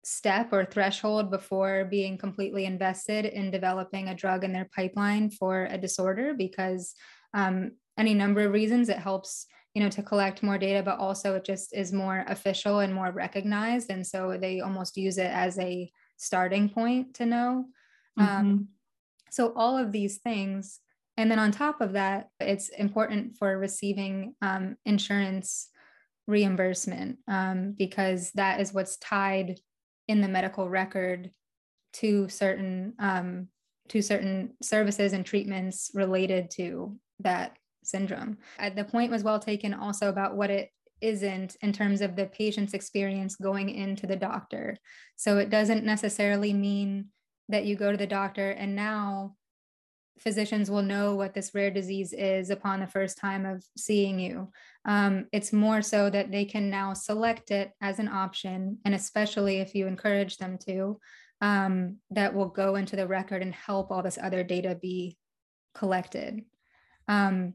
step 0.04 0.52
or 0.52 0.64
threshold 0.64 1.30
before 1.30 1.86
being 1.86 2.18
completely 2.18 2.66
invested 2.66 3.24
in 3.24 3.50
developing 3.50 4.08
a 4.08 4.14
drug 4.14 4.44
in 4.44 4.52
their 4.52 4.68
pipeline 4.74 5.30
for 5.30 5.66
a 5.70 5.78
disorder 5.78 6.34
because 6.34 6.94
um, 7.32 7.72
any 7.98 8.14
number 8.14 8.42
of 8.42 8.52
reasons 8.52 8.88
it 8.88 8.98
helps 8.98 9.46
you 9.74 9.82
know 9.82 9.88
to 9.88 10.02
collect 10.02 10.42
more 10.42 10.58
data 10.58 10.82
but 10.82 10.98
also 10.98 11.34
it 11.34 11.44
just 11.44 11.74
is 11.74 11.92
more 11.92 12.24
official 12.28 12.80
and 12.80 12.94
more 12.94 13.10
recognized 13.10 13.90
and 13.90 14.06
so 14.06 14.36
they 14.40 14.60
almost 14.60 14.96
use 14.96 15.18
it 15.18 15.30
as 15.30 15.58
a 15.58 15.90
starting 16.16 16.68
point 16.68 17.14
to 17.14 17.26
know 17.26 17.64
um, 18.18 18.26
mm-hmm. 18.26 18.36
um, 18.36 18.68
so 19.30 19.52
all 19.56 19.76
of 19.76 19.90
these 19.90 20.18
things 20.18 20.80
and 21.16 21.30
then 21.30 21.38
on 21.38 21.52
top 21.52 21.80
of 21.80 21.92
that, 21.92 22.28
it's 22.40 22.68
important 22.70 23.36
for 23.36 23.56
receiving 23.56 24.34
um, 24.42 24.76
insurance 24.84 25.68
reimbursement 26.26 27.18
um, 27.28 27.74
because 27.76 28.30
that 28.32 28.60
is 28.60 28.72
what's 28.72 28.96
tied 28.96 29.60
in 30.08 30.20
the 30.20 30.28
medical 30.28 30.68
record 30.68 31.30
to 31.94 32.28
certain 32.28 32.94
um, 32.98 33.48
to 33.88 34.00
certain 34.00 34.54
services 34.62 35.12
and 35.12 35.26
treatments 35.26 35.90
related 35.94 36.50
to 36.50 36.96
that 37.20 37.56
syndrome. 37.84 38.38
Uh, 38.58 38.70
the 38.70 38.84
point 38.84 39.10
was 39.10 39.22
well 39.22 39.38
taken 39.38 39.74
also 39.74 40.08
about 40.08 40.36
what 40.36 40.50
it 40.50 40.70
isn't 41.00 41.56
in 41.60 41.72
terms 41.72 42.00
of 42.00 42.16
the 42.16 42.26
patient's 42.26 42.72
experience 42.72 43.36
going 43.36 43.68
into 43.68 44.06
the 44.06 44.16
doctor. 44.16 44.78
So 45.16 45.36
it 45.36 45.50
doesn't 45.50 45.84
necessarily 45.84 46.54
mean 46.54 47.06
that 47.50 47.66
you 47.66 47.76
go 47.76 47.90
to 47.90 47.98
the 47.98 48.06
doctor 48.06 48.50
and 48.50 48.74
now 48.74 49.36
physicians 50.18 50.70
will 50.70 50.82
know 50.82 51.14
what 51.14 51.34
this 51.34 51.54
rare 51.54 51.70
disease 51.70 52.12
is 52.12 52.50
upon 52.50 52.80
the 52.80 52.86
first 52.86 53.18
time 53.18 53.44
of 53.44 53.64
seeing 53.76 54.18
you. 54.18 54.50
Um, 54.84 55.26
it's 55.32 55.52
more 55.52 55.82
so 55.82 56.08
that 56.10 56.30
they 56.30 56.44
can 56.44 56.70
now 56.70 56.94
select 56.94 57.50
it 57.50 57.72
as 57.80 57.98
an 57.98 58.08
option, 58.08 58.78
and 58.84 58.94
especially 58.94 59.58
if 59.58 59.74
you 59.74 59.86
encourage 59.86 60.36
them 60.36 60.58
to, 60.66 61.00
um, 61.40 61.96
that 62.10 62.34
will 62.34 62.48
go 62.48 62.76
into 62.76 62.96
the 62.96 63.06
record 63.06 63.42
and 63.42 63.54
help 63.54 63.90
all 63.90 64.02
this 64.02 64.18
other 64.22 64.44
data 64.44 64.78
be 64.80 65.16
collected. 65.74 66.42
Um, 67.08 67.54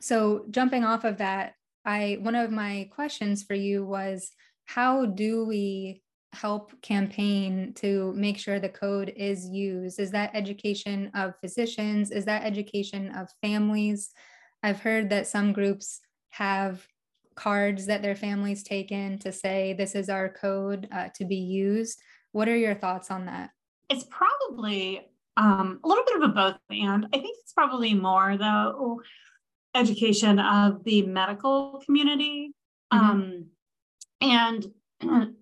so 0.00 0.44
jumping 0.50 0.84
off 0.84 1.04
of 1.04 1.18
that, 1.18 1.54
I 1.84 2.18
one 2.20 2.34
of 2.34 2.50
my 2.50 2.90
questions 2.92 3.42
for 3.42 3.54
you 3.54 3.84
was 3.84 4.30
how 4.66 5.06
do 5.06 5.46
we 5.46 6.02
help 6.32 6.80
campaign 6.82 7.72
to 7.74 8.12
make 8.14 8.38
sure 8.38 8.58
the 8.58 8.68
code 8.68 9.12
is 9.16 9.48
used? 9.48 9.98
Is 9.98 10.10
that 10.12 10.30
education 10.34 11.10
of 11.14 11.34
physicians? 11.40 12.10
Is 12.10 12.24
that 12.26 12.44
education 12.44 13.10
of 13.16 13.28
families? 13.42 14.10
I've 14.62 14.80
heard 14.80 15.10
that 15.10 15.26
some 15.26 15.52
groups 15.52 16.00
have 16.30 16.86
cards 17.34 17.86
that 17.86 18.02
their 18.02 18.16
families 18.16 18.62
take 18.62 18.90
in 18.90 19.18
to 19.20 19.32
say, 19.32 19.72
this 19.72 19.94
is 19.94 20.08
our 20.08 20.28
code 20.28 20.88
uh, 20.92 21.08
to 21.14 21.24
be 21.24 21.36
used. 21.36 22.00
What 22.32 22.48
are 22.48 22.56
your 22.56 22.74
thoughts 22.74 23.10
on 23.10 23.26
that? 23.26 23.50
It's 23.88 24.04
probably 24.10 25.08
um, 25.36 25.80
a 25.84 25.88
little 25.88 26.04
bit 26.04 26.16
of 26.16 26.22
a 26.30 26.32
both 26.32 26.58
and. 26.70 27.06
I 27.06 27.18
think 27.18 27.36
it's 27.42 27.52
probably 27.52 27.94
more, 27.94 28.36
though, 28.36 29.00
education 29.74 30.38
of 30.38 30.84
the 30.84 31.02
medical 31.02 31.80
community. 31.86 32.54
Mm-hmm. 32.92 33.04
Um, 33.04 33.46
and 34.20 34.66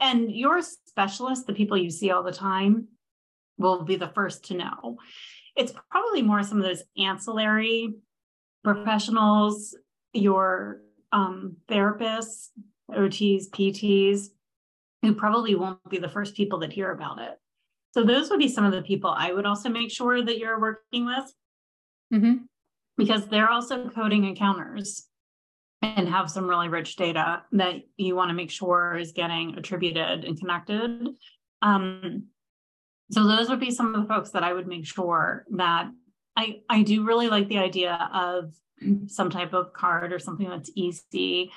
and 0.00 0.30
your 0.30 0.62
specialists, 0.62 1.44
the 1.44 1.52
people 1.52 1.76
you 1.76 1.90
see 1.90 2.10
all 2.10 2.22
the 2.22 2.32
time, 2.32 2.88
will 3.58 3.84
be 3.84 3.96
the 3.96 4.08
first 4.08 4.44
to 4.46 4.54
know. 4.54 4.98
It's 5.56 5.72
probably 5.90 6.22
more 6.22 6.42
some 6.42 6.58
of 6.58 6.64
those 6.64 6.82
ancillary 6.98 7.94
professionals, 8.62 9.76
your 10.12 10.80
um, 11.12 11.56
therapists, 11.68 12.48
OTs, 12.90 13.48
PTs, 13.50 14.26
who 15.02 15.14
probably 15.14 15.54
won't 15.54 15.78
be 15.88 15.98
the 15.98 16.08
first 16.08 16.34
people 16.34 16.58
that 16.60 16.72
hear 16.72 16.90
about 16.90 17.20
it. 17.20 17.38
So 17.94 18.04
those 18.04 18.28
would 18.28 18.38
be 18.38 18.48
some 18.48 18.64
of 18.64 18.72
the 18.72 18.82
people 18.82 19.10
I 19.10 19.32
would 19.32 19.46
also 19.46 19.68
make 19.68 19.90
sure 19.90 20.22
that 20.22 20.38
you're 20.38 20.60
working 20.60 21.06
with. 21.06 21.32
Mm-hmm. 22.12 22.34
Because 22.98 23.26
they're 23.26 23.50
also 23.50 23.88
coding 23.90 24.24
encounters 24.24 25.06
and 25.96 26.08
have 26.08 26.30
some 26.30 26.48
really 26.48 26.68
rich 26.68 26.96
data 26.96 27.42
that 27.52 27.76
you 27.96 28.16
want 28.16 28.30
to 28.30 28.34
make 28.34 28.50
sure 28.50 28.96
is 28.96 29.12
getting 29.12 29.56
attributed 29.56 30.24
and 30.24 30.38
connected. 30.38 31.08
Um, 31.62 32.24
so 33.10 33.26
those 33.26 33.48
would 33.48 33.60
be 33.60 33.70
some 33.70 33.94
of 33.94 34.00
the 34.00 34.08
folks 34.08 34.30
that 34.30 34.42
I 34.42 34.52
would 34.52 34.66
make 34.66 34.86
sure 34.86 35.46
that 35.50 35.90
I 36.36 36.60
I 36.68 36.82
do 36.82 37.04
really 37.04 37.28
like 37.28 37.48
the 37.48 37.58
idea 37.58 38.10
of 38.12 38.52
some 39.06 39.30
type 39.30 39.54
of 39.54 39.72
card 39.72 40.12
or 40.12 40.18
something 40.18 40.48
that's 40.48 40.70
easy 40.74 41.52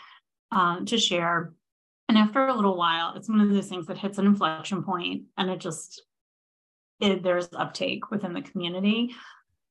uh, 0.51 0.81
to 0.86 0.98
share. 0.98 1.53
And 2.07 2.17
after 2.17 2.48
a 2.48 2.55
little 2.55 2.77
while, 2.77 3.13
it's 3.15 3.29
one 3.29 3.41
of 3.41 3.50
those 3.50 3.67
things 3.67 3.86
that 3.88 3.98
hits 3.98 4.17
an 4.17 4.25
inflection 4.25 4.83
point, 4.83 5.24
and 5.38 5.50
it 5.50 5.59
just 5.59 6.01
it, 7.00 7.24
there's 7.24 7.50
uptake 7.53 8.12
within 8.12 8.33
the 8.33 8.41
community. 8.41 9.12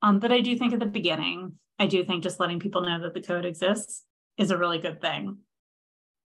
Um, 0.02 0.18
but 0.18 0.32
I 0.32 0.40
do 0.40 0.56
think 0.56 0.72
at 0.72 0.80
the 0.80 0.86
beginning, 0.86 1.54
I 1.78 1.86
do 1.86 2.04
think 2.04 2.22
just 2.22 2.40
letting 2.40 2.60
people 2.60 2.82
know 2.82 3.00
that 3.00 3.14
the 3.14 3.20
code 3.20 3.44
exists 3.44 4.04
is 4.38 4.50
a 4.50 4.56
really 4.56 4.78
good 4.78 5.00
thing. 5.00 5.38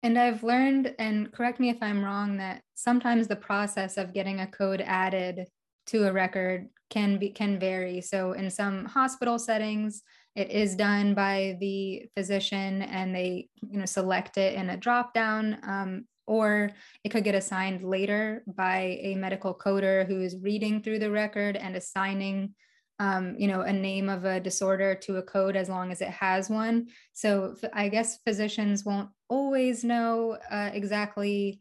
And 0.03 0.19
I've 0.19 0.43
learned, 0.43 0.95
and 0.99 1.33
correct 1.33 1.59
me 1.59 1.71
if 1.71 1.79
I'm 1.83 2.05
wrong, 2.05 2.37
that 2.37 2.63
sometimes 2.75 3.27
the 3.27 3.37
process 3.37 3.97
of 3.97 4.13
getting 4.13 4.41
a 4.41 4.47
code 4.47 4.83
added 4.83 5.47
to 5.87 6.07
a 6.07 6.13
record 6.13 6.69
can 6.91 7.19
be 7.19 7.31
can 7.31 7.59
vary. 7.59 8.01
So 8.01 8.33
in 8.33 8.51
some 8.51 8.85
hospital 8.85 9.39
settings, 9.39 10.03
it 10.37 10.51
is 10.51 10.77
done 10.77 11.15
by 11.15 11.57
the 11.61 12.09
physician 12.17 12.83
and 12.83 13.15
they 13.15 13.49
you 13.71 13.79
know 13.79 13.87
select 13.87 14.37
it 14.37 14.55
in 14.55 14.71
a 14.71 14.77
drop 14.77 15.15
down 15.15 15.59
um, 15.63 16.05
or 16.27 16.71
it 17.05 17.11
could 17.11 17.25
get 17.25 17.35
assigned 17.35 17.83
later 17.83 18.43
by 18.47 18.99
a 19.03 19.15
medical 19.15 19.55
coder 19.55 20.07
who 20.07 20.21
is 20.21 20.37
reading 20.43 20.83
through 20.83 20.99
the 20.99 21.11
record 21.11 21.57
and 21.57 21.77
assigning 21.77 22.55
um, 22.99 23.35
you 23.39 23.49
know, 23.49 23.63
a 23.63 23.73
name 23.73 24.09
of 24.09 24.25
a 24.25 24.41
disorder 24.41 24.95
to 24.95 25.17
a 25.17 25.23
code 25.23 25.57
as 25.57 25.69
long 25.69 25.91
as 25.91 26.01
it 26.01 26.09
has 26.09 26.49
one. 26.49 26.89
So 27.13 27.57
I 27.73 27.89
guess 27.89 28.19
physicians 28.19 28.85
won't 28.85 29.09
always 29.29 29.85
know 29.85 30.39
uh, 30.51 30.71
exactly 30.73 31.61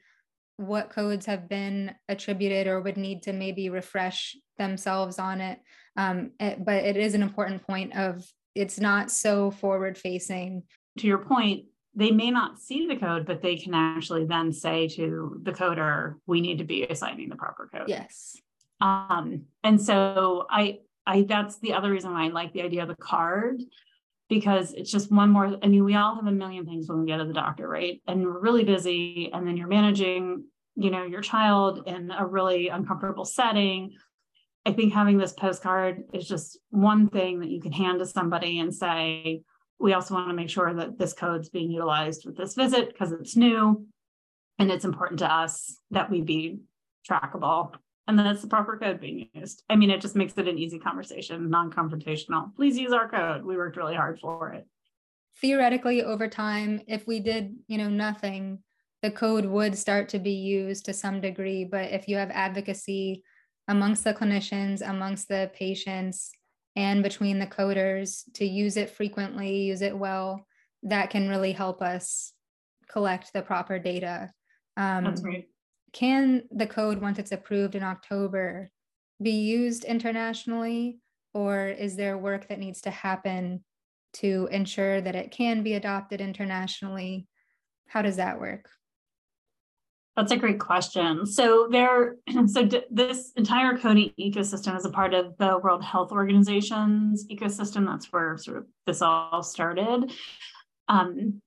what 0.57 0.91
codes 0.91 1.25
have 1.25 1.49
been 1.49 1.95
attributed 2.07 2.67
or 2.67 2.81
would 2.81 2.97
need 2.97 3.23
to 3.23 3.33
maybe 3.33 3.69
refresh 3.69 4.35
themselves 4.57 5.17
on 5.17 5.41
it. 5.41 5.59
Um, 5.97 6.31
it 6.39 6.43
eh, 6.43 6.55
but 6.59 6.83
it 6.83 6.97
is 6.97 7.15
an 7.15 7.23
important 7.23 7.65
point 7.65 7.95
of 7.95 8.23
it's 8.55 8.79
not 8.79 9.09
so 9.09 9.49
forward 9.49 9.97
facing. 9.97 10.63
To 10.99 11.07
your 11.07 11.17
point, 11.17 11.65
they 11.95 12.11
may 12.11 12.29
not 12.29 12.59
see 12.59 12.87
the 12.87 12.95
code, 12.95 13.25
but 13.25 13.41
they 13.41 13.55
can 13.55 13.73
actually 13.73 14.25
then 14.25 14.51
say 14.51 14.87
to 14.89 15.39
the 15.43 15.51
coder, 15.51 16.15
we 16.27 16.41
need 16.41 16.59
to 16.59 16.63
be 16.63 16.83
assigning 16.83 17.29
the 17.29 17.35
proper 17.35 17.69
code. 17.73 17.87
Yes. 17.87 18.35
Um, 18.81 19.43
and 19.63 19.81
so 19.81 20.45
I 20.49 20.79
I 21.05 21.23
that's 21.23 21.59
the 21.59 21.73
other 21.73 21.91
reason 21.91 22.11
why 22.13 22.25
I 22.25 22.29
like 22.29 22.53
the 22.53 22.61
idea 22.61 22.83
of 22.83 22.87
the 22.87 22.95
card 22.95 23.61
because 24.29 24.73
it's 24.73 24.91
just 24.91 25.11
one 25.11 25.29
more. 25.29 25.57
I 25.61 25.67
mean, 25.67 25.83
we 25.83 25.95
all 25.95 26.15
have 26.15 26.27
a 26.27 26.31
million 26.31 26.65
things 26.65 26.87
when 26.87 27.01
we 27.01 27.07
get 27.07 27.17
to 27.17 27.25
the 27.25 27.33
doctor, 27.33 27.67
right? 27.67 28.01
And 28.07 28.23
we're 28.23 28.39
really 28.39 28.63
busy, 28.63 29.29
and 29.33 29.45
then 29.45 29.57
you're 29.57 29.67
managing, 29.67 30.45
you 30.75 30.89
know, 30.89 31.03
your 31.03 31.21
child 31.21 31.83
in 31.85 32.11
a 32.11 32.25
really 32.25 32.69
uncomfortable 32.69 33.25
setting. 33.25 33.91
I 34.65 34.71
think 34.71 34.93
having 34.93 35.17
this 35.17 35.33
postcard 35.33 36.03
is 36.13 36.27
just 36.27 36.57
one 36.69 37.09
thing 37.09 37.41
that 37.41 37.49
you 37.49 37.61
can 37.61 37.73
hand 37.73 37.99
to 37.99 38.05
somebody 38.05 38.59
and 38.59 38.73
say, 38.73 39.41
we 39.79 39.93
also 39.93 40.13
want 40.13 40.29
to 40.29 40.33
make 40.33 40.49
sure 40.49 40.73
that 40.73 40.97
this 40.97 41.13
code's 41.13 41.49
being 41.49 41.69
utilized 41.69 42.25
with 42.25 42.37
this 42.37 42.55
visit 42.55 42.87
because 42.87 43.11
it's 43.11 43.35
new 43.35 43.85
and 44.57 44.71
it's 44.71 44.85
important 44.85 45.19
to 45.19 45.31
us 45.31 45.77
that 45.91 46.09
we 46.09 46.21
be 46.21 46.59
trackable 47.09 47.73
and 48.07 48.19
that's 48.19 48.41
the 48.41 48.47
proper 48.47 48.77
code 48.77 48.99
being 48.99 49.29
used. 49.33 49.63
I 49.69 49.75
mean, 49.75 49.89
it 49.89 50.01
just 50.01 50.15
makes 50.15 50.37
it 50.37 50.47
an 50.47 50.57
easy 50.57 50.79
conversation, 50.79 51.49
non-confrontational. 51.49 52.55
Please 52.55 52.77
use 52.77 52.91
our 52.91 53.07
code. 53.07 53.43
We 53.43 53.55
worked 53.55 53.77
really 53.77 53.95
hard 53.95 54.19
for 54.19 54.51
it. 54.53 54.67
Theoretically, 55.41 56.03
over 56.03 56.27
time, 56.27 56.81
if 56.87 57.07
we 57.07 57.19
did, 57.19 57.55
you 57.67 57.77
know, 57.77 57.89
nothing, 57.89 58.59
the 59.01 59.11
code 59.11 59.45
would 59.45 59.77
start 59.77 60.09
to 60.09 60.19
be 60.19 60.31
used 60.31 60.85
to 60.85 60.93
some 60.93 61.21
degree. 61.21 61.65
But 61.65 61.91
if 61.91 62.07
you 62.07 62.17
have 62.17 62.29
advocacy 62.31 63.23
amongst 63.67 64.03
the 64.03 64.13
clinicians, 64.13 64.87
amongst 64.87 65.29
the 65.29 65.49
patients, 65.55 66.31
and 66.75 67.03
between 67.03 67.39
the 67.39 67.47
coders 67.47 68.23
to 68.33 68.45
use 68.45 68.77
it 68.77 68.89
frequently, 68.89 69.63
use 69.63 69.81
it 69.81 69.97
well, 69.97 70.45
that 70.83 71.09
can 71.09 71.29
really 71.29 71.51
help 71.51 71.81
us 71.81 72.33
collect 72.89 73.31
the 73.31 73.41
proper 73.41 73.79
data. 73.79 74.31
Um, 74.75 75.03
That's 75.03 75.21
great. 75.21 75.49
Can 75.93 76.43
the 76.51 76.67
code, 76.67 76.99
once 76.99 77.19
it's 77.19 77.31
approved 77.31 77.75
in 77.75 77.83
October, 77.83 78.71
be 79.21 79.31
used 79.31 79.85
internationally, 79.85 80.97
or 81.33 81.67
is 81.67 81.95
there 81.95 82.17
work 82.17 82.47
that 82.47 82.59
needs 82.59 82.81
to 82.81 82.91
happen 82.91 83.63
to 84.13 84.47
ensure 84.51 85.01
that 85.01 85.15
it 85.15 85.31
can 85.31 85.63
be 85.63 85.73
adopted 85.73 86.19
internationally? 86.19 87.27
How 87.87 88.01
does 88.01 88.17
that 88.17 88.39
work? 88.39 88.69
That's 90.15 90.31
a 90.31 90.37
great 90.37 90.59
question. 90.59 91.25
So 91.25 91.67
there, 91.71 92.17
so 92.47 92.65
d- 92.65 92.83
this 92.91 93.31
entire 93.35 93.77
coding 93.77 94.11
ecosystem 94.19 94.77
is 94.77 94.85
a 94.85 94.89
part 94.89 95.13
of 95.13 95.37
the 95.37 95.57
World 95.57 95.83
Health 95.83 96.11
Organization's 96.11 97.27
ecosystem. 97.27 97.85
That's 97.85 98.11
where 98.11 98.37
sort 98.37 98.57
of 98.57 98.65
this 98.85 99.01
all 99.01 99.41
started. 99.41 100.11
Um, 100.87 101.41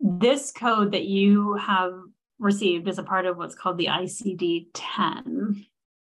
this 0.00 0.50
code 0.50 0.92
that 0.92 1.04
you 1.04 1.54
have 1.54 1.92
received 2.42 2.88
as 2.88 2.98
a 2.98 3.02
part 3.02 3.24
of 3.24 3.36
what's 3.36 3.54
called 3.54 3.78
the 3.78 3.86
ICD-10 3.86 5.66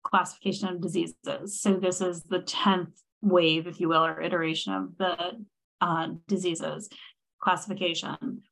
classification 0.04 0.70
of 0.70 0.82
diseases. 0.82 1.60
So 1.60 1.76
this 1.76 2.02
is 2.02 2.24
the 2.24 2.40
10th 2.40 2.92
wave, 3.22 3.68
if 3.68 3.80
you 3.80 3.90
will, 3.90 4.06
or 4.06 4.22
iteration 4.22 4.74
of 4.74 4.98
the 4.98 5.46
uh, 5.82 6.08
diseases 6.28 6.90
classification. 7.42 8.44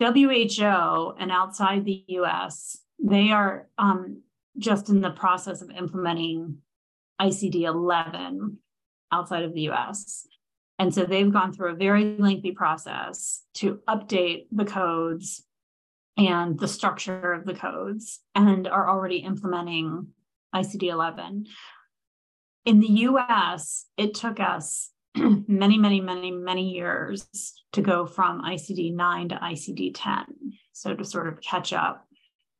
WHO 0.00 1.14
and 1.18 1.30
outside 1.30 1.84
the 1.84 2.04
US, 2.08 2.78
they 2.98 3.30
are 3.30 3.68
um, 3.78 4.22
just 4.58 4.88
in 4.88 5.00
the 5.00 5.10
process 5.10 5.62
of 5.62 5.70
implementing 5.70 6.58
ICD 7.20 7.62
11 7.62 8.58
outside 9.12 9.44
of 9.44 9.54
the 9.54 9.68
US. 9.70 10.26
And 10.78 10.92
so 10.92 11.04
they've 11.04 11.32
gone 11.32 11.52
through 11.52 11.72
a 11.72 11.76
very 11.76 12.16
lengthy 12.18 12.52
process 12.52 13.42
to 13.54 13.80
update 13.88 14.46
the 14.50 14.64
codes 14.64 15.44
and 16.16 16.58
the 16.58 16.68
structure 16.68 17.32
of 17.32 17.44
the 17.44 17.54
codes 17.54 18.20
and 18.34 18.68
are 18.68 18.88
already 18.88 19.18
implementing 19.18 20.08
ICD 20.54 20.84
11. 20.84 21.46
In 22.64 22.80
the 22.80 22.88
US, 22.88 23.86
it 23.96 24.14
took 24.14 24.40
us 24.40 24.90
many, 25.16 25.78
many, 25.78 26.00
many, 26.00 26.30
many 26.30 26.70
years 26.70 27.26
to 27.72 27.82
go 27.82 28.06
from 28.06 28.42
ICD 28.42 28.94
9 28.94 29.28
to 29.30 29.36
ICD 29.36 29.92
10. 29.94 30.24
So 30.72 30.94
to 30.94 31.04
sort 31.04 31.28
of 31.28 31.40
catch 31.40 31.72
up 31.72 32.06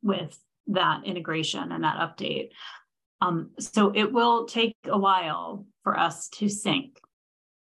with 0.01 0.37
that 0.67 1.05
integration 1.05 1.71
and 1.71 1.83
that 1.83 1.97
update. 1.97 2.49
Um, 3.21 3.51
so 3.59 3.91
it 3.95 4.11
will 4.11 4.45
take 4.45 4.75
a 4.85 4.97
while 4.97 5.65
for 5.83 5.97
us 5.97 6.27
to 6.29 6.49
sync 6.49 6.99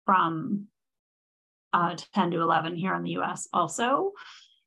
from 0.05 0.67
uh, 1.71 1.95
10 2.13 2.31
to 2.31 2.41
11 2.41 2.75
here 2.75 2.95
in 2.95 3.03
the 3.03 3.17
US 3.17 3.47
also, 3.54 4.12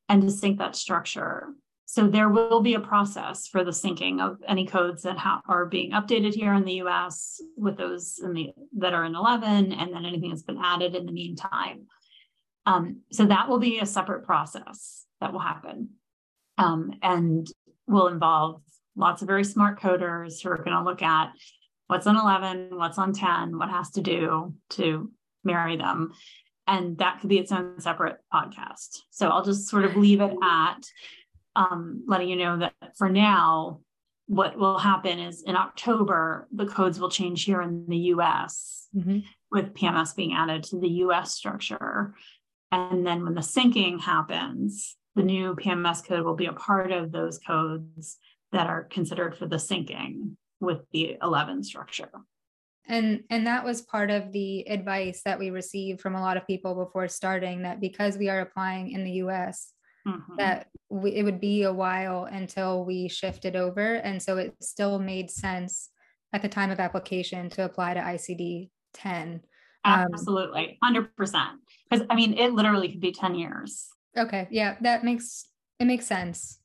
and 0.08 0.22
to 0.22 0.30
sync 0.30 0.58
that 0.58 0.76
structure. 0.76 1.48
So 1.86 2.08
there 2.08 2.30
will 2.30 2.60
be 2.60 2.74
a 2.74 2.80
process 2.80 3.46
for 3.46 3.64
the 3.64 3.70
syncing 3.70 4.20
of 4.20 4.38
any 4.48 4.66
codes 4.66 5.02
that 5.02 5.18
ha- 5.18 5.42
are 5.46 5.66
being 5.66 5.90
updated 5.92 6.32
here 6.34 6.54
in 6.54 6.64
the 6.64 6.80
US 6.84 7.40
with 7.56 7.76
those 7.76 8.14
the, 8.16 8.50
that 8.78 8.94
are 8.94 9.04
in 9.04 9.14
11, 9.14 9.72
and 9.72 9.92
then 9.92 10.06
anything 10.06 10.30
that's 10.30 10.42
been 10.42 10.58
added 10.62 10.94
in 10.94 11.04
the 11.04 11.12
meantime. 11.12 11.86
Um, 12.64 13.00
so 13.10 13.26
that 13.26 13.48
will 13.48 13.58
be 13.58 13.80
a 13.80 13.86
separate 13.86 14.24
process 14.24 15.04
that 15.20 15.32
will 15.32 15.40
happen 15.40 15.90
um, 16.58 16.92
and 17.02 17.46
will 17.86 18.08
involve 18.08 18.62
lots 18.96 19.22
of 19.22 19.28
very 19.28 19.44
smart 19.44 19.80
coders 19.80 20.42
who 20.42 20.50
are 20.50 20.58
going 20.58 20.76
to 20.76 20.84
look 20.84 21.02
at 21.02 21.32
what's 21.88 22.06
on 22.06 22.16
11, 22.16 22.70
what's 22.70 22.98
on 22.98 23.12
10, 23.12 23.58
what 23.58 23.68
has 23.68 23.90
to 23.90 24.00
do 24.00 24.54
to 24.70 25.10
marry 25.44 25.76
them. 25.76 26.12
And 26.66 26.96
that 26.98 27.20
could 27.20 27.28
be 27.28 27.38
its 27.38 27.52
own 27.52 27.80
separate 27.80 28.18
podcast. 28.32 29.00
So 29.10 29.28
I'll 29.28 29.44
just 29.44 29.68
sort 29.68 29.84
of 29.84 29.96
leave 29.96 30.20
it 30.20 30.32
at 30.42 30.86
um, 31.56 32.04
letting 32.06 32.28
you 32.28 32.36
know 32.36 32.58
that 32.58 32.74
for 32.96 33.08
now, 33.08 33.80
what 34.26 34.56
will 34.56 34.78
happen 34.78 35.18
is 35.18 35.42
in 35.42 35.56
October, 35.56 36.48
the 36.52 36.66
codes 36.66 36.98
will 36.98 37.10
change 37.10 37.44
here 37.44 37.60
in 37.60 37.84
the 37.88 37.96
US 37.96 38.88
mm-hmm. 38.96 39.18
with 39.50 39.74
PMS 39.74 40.16
being 40.16 40.32
added 40.32 40.62
to 40.64 40.80
the 40.80 40.88
US 40.88 41.34
structure. 41.34 42.14
And 42.70 43.06
then 43.06 43.24
when 43.24 43.34
the 43.34 43.40
syncing 43.40 44.00
happens, 44.00 44.96
the 45.14 45.22
new 45.22 45.54
PMS 45.54 46.04
code 46.06 46.24
will 46.24 46.36
be 46.36 46.46
a 46.46 46.52
part 46.52 46.92
of 46.92 47.12
those 47.12 47.38
codes 47.38 48.18
that 48.52 48.66
are 48.66 48.84
considered 48.84 49.36
for 49.36 49.46
the 49.46 49.56
syncing 49.56 50.36
with 50.60 50.80
the 50.92 51.18
11 51.22 51.64
structure. 51.64 52.10
And 52.88 53.22
and 53.30 53.46
that 53.46 53.64
was 53.64 53.82
part 53.82 54.10
of 54.10 54.32
the 54.32 54.68
advice 54.68 55.22
that 55.24 55.38
we 55.38 55.50
received 55.50 56.00
from 56.00 56.14
a 56.14 56.20
lot 56.20 56.36
of 56.36 56.46
people 56.46 56.74
before 56.74 57.08
starting 57.08 57.62
that 57.62 57.80
because 57.80 58.16
we 58.18 58.28
are 58.28 58.40
applying 58.40 58.90
in 58.90 59.04
the 59.04 59.12
US, 59.24 59.72
mm-hmm. 60.06 60.36
that 60.36 60.66
we, 60.88 61.12
it 61.14 61.22
would 61.22 61.40
be 61.40 61.62
a 61.62 61.72
while 61.72 62.24
until 62.24 62.84
we 62.84 63.08
shifted 63.08 63.56
over. 63.56 63.94
And 63.94 64.20
so 64.20 64.36
it 64.36 64.54
still 64.60 64.98
made 64.98 65.30
sense 65.30 65.90
at 66.32 66.42
the 66.42 66.48
time 66.48 66.70
of 66.70 66.80
application 66.80 67.48
to 67.50 67.64
apply 67.64 67.94
to 67.94 68.00
ICD 68.00 68.70
10. 68.94 69.40
Um, 69.84 70.08
Absolutely, 70.12 70.78
100%. 70.82 71.08
Because 71.90 72.06
I 72.10 72.14
mean, 72.14 72.34
it 72.34 72.52
literally 72.52 72.88
could 72.88 73.00
be 73.00 73.12
10 73.12 73.34
years. 73.34 73.88
Okay. 74.16 74.48
Yeah, 74.50 74.76
that 74.82 75.04
makes 75.04 75.46
it 75.78 75.86
makes 75.86 76.06
sense. 76.06 76.58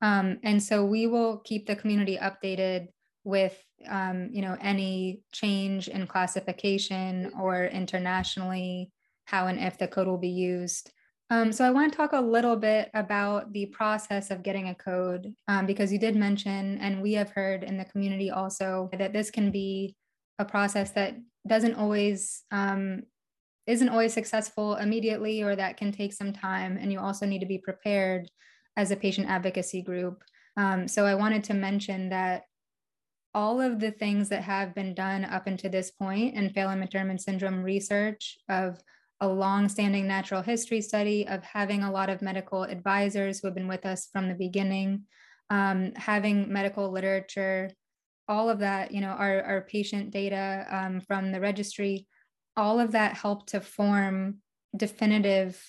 Um, 0.00 0.38
and 0.42 0.62
so 0.62 0.84
we 0.84 1.06
will 1.06 1.38
keep 1.44 1.66
the 1.66 1.76
community 1.76 2.18
updated 2.20 2.88
with 3.24 3.56
um, 3.88 4.28
you 4.32 4.42
know 4.42 4.56
any 4.60 5.20
change 5.32 5.88
in 5.88 6.06
classification 6.06 7.32
or 7.40 7.66
internationally 7.66 8.90
how 9.24 9.46
and 9.46 9.58
if 9.58 9.78
the 9.78 9.88
code 9.88 10.06
will 10.06 10.18
be 10.18 10.28
used 10.28 10.92
um, 11.32 11.50
so 11.50 11.64
I 11.64 11.70
want 11.70 11.90
to 11.90 11.96
talk 11.96 12.12
a 12.12 12.20
little 12.20 12.56
bit 12.56 12.90
about 12.92 13.54
the 13.54 13.64
process 13.64 14.30
of 14.30 14.42
getting 14.42 14.68
a 14.68 14.74
code 14.74 15.34
um, 15.48 15.64
because 15.64 15.90
you 15.90 15.98
did 15.98 16.14
mention, 16.14 16.76
and 16.76 17.00
we 17.00 17.14
have 17.14 17.30
heard 17.30 17.64
in 17.64 17.78
the 17.78 17.86
community 17.86 18.30
also 18.30 18.90
that 18.98 19.14
this 19.14 19.30
can 19.30 19.50
be 19.50 19.96
a 20.38 20.44
process 20.44 20.90
that 20.90 21.16
doesn't 21.48 21.76
always 21.76 22.42
um, 22.50 23.04
isn't 23.66 23.88
always 23.88 24.12
successful 24.12 24.76
immediately, 24.76 25.42
or 25.42 25.56
that 25.56 25.78
can 25.78 25.90
take 25.90 26.12
some 26.12 26.34
time, 26.34 26.76
and 26.76 26.92
you 26.92 27.00
also 27.00 27.24
need 27.24 27.38
to 27.38 27.46
be 27.46 27.56
prepared 27.56 28.28
as 28.76 28.90
a 28.90 28.96
patient 28.96 29.26
advocacy 29.26 29.80
group. 29.80 30.22
Um, 30.58 30.86
so 30.86 31.06
I 31.06 31.14
wanted 31.14 31.44
to 31.44 31.54
mention 31.54 32.10
that 32.10 32.42
all 33.34 33.60
of 33.60 33.80
the 33.80 33.90
things 33.90 34.28
that 34.28 34.42
have 34.42 34.74
been 34.74 34.94
done 34.94 35.24
up 35.24 35.46
until 35.46 35.70
this 35.70 35.90
point 35.90 36.34
in 36.34 36.50
Phelan-McDermid 36.50 37.20
syndrome 37.20 37.62
research 37.62 38.38
of 38.48 38.78
a 39.20 39.28
long-standing 39.28 40.06
natural 40.06 40.42
history 40.42 40.80
study 40.80 41.26
of 41.26 41.42
having 41.44 41.82
a 41.82 41.90
lot 41.90 42.10
of 42.10 42.22
medical 42.22 42.64
advisors 42.64 43.38
who 43.38 43.46
have 43.46 43.54
been 43.54 43.68
with 43.68 43.86
us 43.86 44.08
from 44.12 44.28
the 44.28 44.34
beginning, 44.34 45.04
um, 45.48 45.92
having 45.94 46.52
medical 46.52 46.90
literature, 46.90 47.70
all 48.28 48.50
of 48.50 48.58
that, 48.58 48.92
you 48.92 49.00
know, 49.00 49.08
our, 49.08 49.42
our 49.42 49.60
patient 49.62 50.10
data 50.10 50.66
um, 50.70 51.00
from 51.00 51.32
the 51.32 51.40
registry, 51.40 52.06
all 52.56 52.80
of 52.80 52.92
that 52.92 53.14
helped 53.14 53.50
to 53.50 53.60
form 53.60 54.38
definitive 54.76 55.60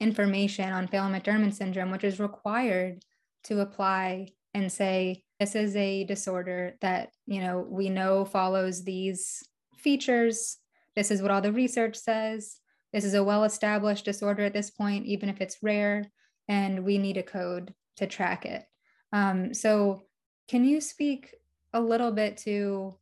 information 0.00 0.72
on 0.72 0.88
Phelan-McDermid 0.88 1.54
syndrome, 1.54 1.90
which 1.90 2.04
is 2.04 2.20
required 2.20 3.02
to 3.44 3.60
apply 3.60 4.28
and 4.56 4.72
say, 4.72 5.22
this 5.38 5.54
is 5.54 5.76
a 5.76 6.04
disorder 6.04 6.76
that, 6.80 7.10
you 7.26 7.42
know, 7.42 7.66
we 7.68 7.90
know 7.90 8.24
follows 8.24 8.82
these 8.82 9.46
features. 9.76 10.56
This 10.94 11.10
is 11.10 11.20
what 11.20 11.30
all 11.30 11.42
the 11.42 11.52
research 11.52 11.94
says 11.94 12.56
this 12.92 13.04
is 13.04 13.12
a 13.12 13.22
well 13.22 13.44
established 13.44 14.06
disorder 14.06 14.44
at 14.44 14.54
this 14.54 14.70
point, 14.70 15.04
even 15.04 15.28
if 15.28 15.42
it's 15.42 15.58
rare, 15.62 16.06
and 16.48 16.84
we 16.84 16.96
need 16.96 17.18
a 17.18 17.22
code 17.22 17.74
to 17.96 18.06
track 18.06 18.46
it. 18.46 18.64
Um, 19.12 19.52
so, 19.52 20.04
can 20.48 20.64
you 20.64 20.80
speak 20.80 21.34
a 21.74 21.80
little 21.80 22.10
bit 22.10 22.38
to 22.38 22.96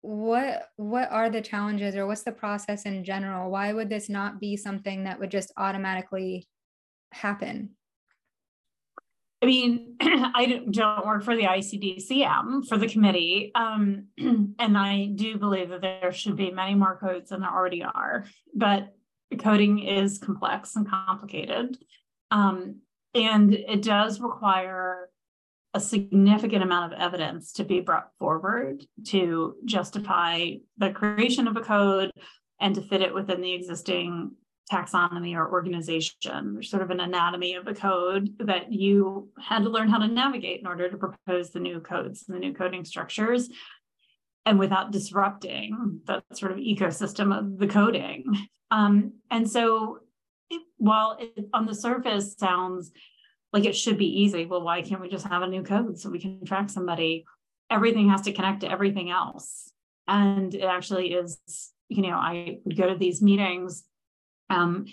what 0.00 0.68
what 0.76 1.12
are 1.12 1.28
the 1.28 1.42
challenges 1.42 1.96
or 1.96 2.06
what's 2.06 2.22
the 2.22 2.30
process 2.30 2.84
in 2.84 3.02
general 3.02 3.50
why 3.50 3.72
would 3.72 3.88
this 3.88 4.08
not 4.08 4.38
be 4.38 4.56
something 4.56 5.02
that 5.02 5.18
would 5.18 5.32
just 5.32 5.50
automatically 5.56 6.46
happen 7.10 7.70
I 9.42 9.46
mean, 9.46 9.96
I 10.00 10.62
don't 10.70 11.06
work 11.06 11.22
for 11.22 11.36
the 11.36 11.44
ICDCM 11.44 12.66
for 12.66 12.78
the 12.78 12.88
committee, 12.88 13.52
um, 13.54 14.06
and 14.18 14.78
I 14.78 15.10
do 15.14 15.36
believe 15.36 15.68
that 15.70 15.82
there 15.82 16.12
should 16.12 16.36
be 16.36 16.50
many 16.50 16.74
more 16.74 16.98
codes 16.98 17.30
than 17.30 17.40
there 17.40 17.50
already 17.50 17.82
are. 17.82 18.24
But 18.54 18.94
coding 19.38 19.80
is 19.80 20.18
complex 20.18 20.76
and 20.76 20.88
complicated. 20.88 21.76
Um, 22.30 22.80
and 23.14 23.54
it 23.54 23.82
does 23.82 24.20
require 24.20 25.10
a 25.74 25.80
significant 25.80 26.62
amount 26.62 26.92
of 26.92 26.98
evidence 26.98 27.52
to 27.52 27.64
be 27.64 27.80
brought 27.80 28.08
forward 28.18 28.84
to 29.08 29.56
justify 29.64 30.52
the 30.78 30.90
creation 30.90 31.46
of 31.46 31.56
a 31.56 31.60
code 31.60 32.10
and 32.60 32.74
to 32.74 32.80
fit 32.80 33.02
it 33.02 33.14
within 33.14 33.42
the 33.42 33.52
existing 33.52 34.32
taxonomy 34.70 35.34
or 35.34 35.50
organization. 35.50 36.54
There's 36.54 36.70
sort 36.70 36.82
of 36.82 36.90
an 36.90 37.00
anatomy 37.00 37.54
of 37.54 37.64
the 37.64 37.74
code 37.74 38.30
that 38.40 38.72
you 38.72 39.28
had 39.40 39.62
to 39.62 39.70
learn 39.70 39.88
how 39.88 39.98
to 39.98 40.08
navigate 40.08 40.60
in 40.60 40.66
order 40.66 40.90
to 40.90 40.96
propose 40.96 41.50
the 41.50 41.60
new 41.60 41.80
codes 41.80 42.24
and 42.26 42.36
the 42.36 42.40
new 42.40 42.52
coding 42.52 42.84
structures 42.84 43.48
and 44.44 44.58
without 44.58 44.92
disrupting 44.92 46.00
that 46.06 46.24
sort 46.32 46.52
of 46.52 46.58
ecosystem 46.58 47.36
of 47.36 47.58
the 47.58 47.66
coding. 47.66 48.24
Um, 48.70 49.14
and 49.30 49.48
so 49.48 50.00
it, 50.50 50.62
while 50.76 51.16
it 51.20 51.48
on 51.52 51.66
the 51.66 51.74
surface 51.74 52.34
sounds 52.36 52.90
like 53.52 53.64
it 53.64 53.76
should 53.76 53.98
be 53.98 54.22
easy, 54.22 54.46
well, 54.46 54.62
why 54.62 54.82
can't 54.82 55.00
we 55.00 55.08
just 55.08 55.26
have 55.26 55.42
a 55.42 55.48
new 55.48 55.62
code 55.62 55.98
so 55.98 56.10
we 56.10 56.18
can 56.18 56.44
track 56.44 56.70
somebody? 56.70 57.24
Everything 57.70 58.08
has 58.08 58.22
to 58.22 58.32
connect 58.32 58.60
to 58.60 58.70
everything 58.70 59.10
else. 59.10 59.72
And 60.08 60.54
it 60.54 60.64
actually 60.64 61.12
is, 61.12 61.38
you 61.88 62.02
know, 62.02 62.16
I 62.16 62.58
would 62.64 62.76
go 62.76 62.88
to 62.88 62.98
these 62.98 63.22
meetings 63.22 63.84
um, 64.50 64.86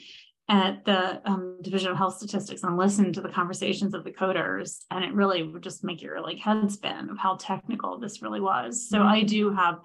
at 0.50 0.84
the 0.86 1.22
um, 1.30 1.60
Division 1.62 1.92
of 1.92 1.98
Health 1.98 2.18
Statistics 2.18 2.64
and 2.64 2.78
listen 2.78 3.14
to 3.14 3.22
the 3.22 3.30
conversations 3.30 3.94
of 3.94 4.04
the 4.04 4.12
coders, 4.12 4.80
and 4.92 5.04
it 5.04 5.14
really 5.14 5.44
would 5.44 5.64
just 5.64 5.84
make 5.84 6.02
your 6.02 6.22
like 6.22 6.38
head 6.38 6.70
spin 6.72 7.10
of 7.10 7.18
how 7.18 7.36
technical 7.36 8.00
this 8.00 8.22
really 8.22 8.42
was. 8.42 8.90
So 8.90 9.00
mm-hmm. 9.00 9.08
I 9.08 9.24
do 9.24 9.54
have 9.54 9.80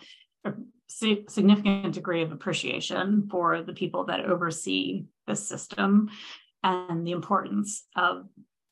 a 0.44 0.52
significant 0.88 1.94
degree 1.94 2.22
of 2.22 2.32
appreciation 2.32 3.28
for 3.30 3.62
the 3.62 3.72
people 3.72 4.04
that 4.06 4.24
oversee 4.24 5.04
this 5.26 5.46
system 5.46 6.10
and 6.64 7.06
the 7.06 7.12
importance 7.12 7.84
of 7.94 8.26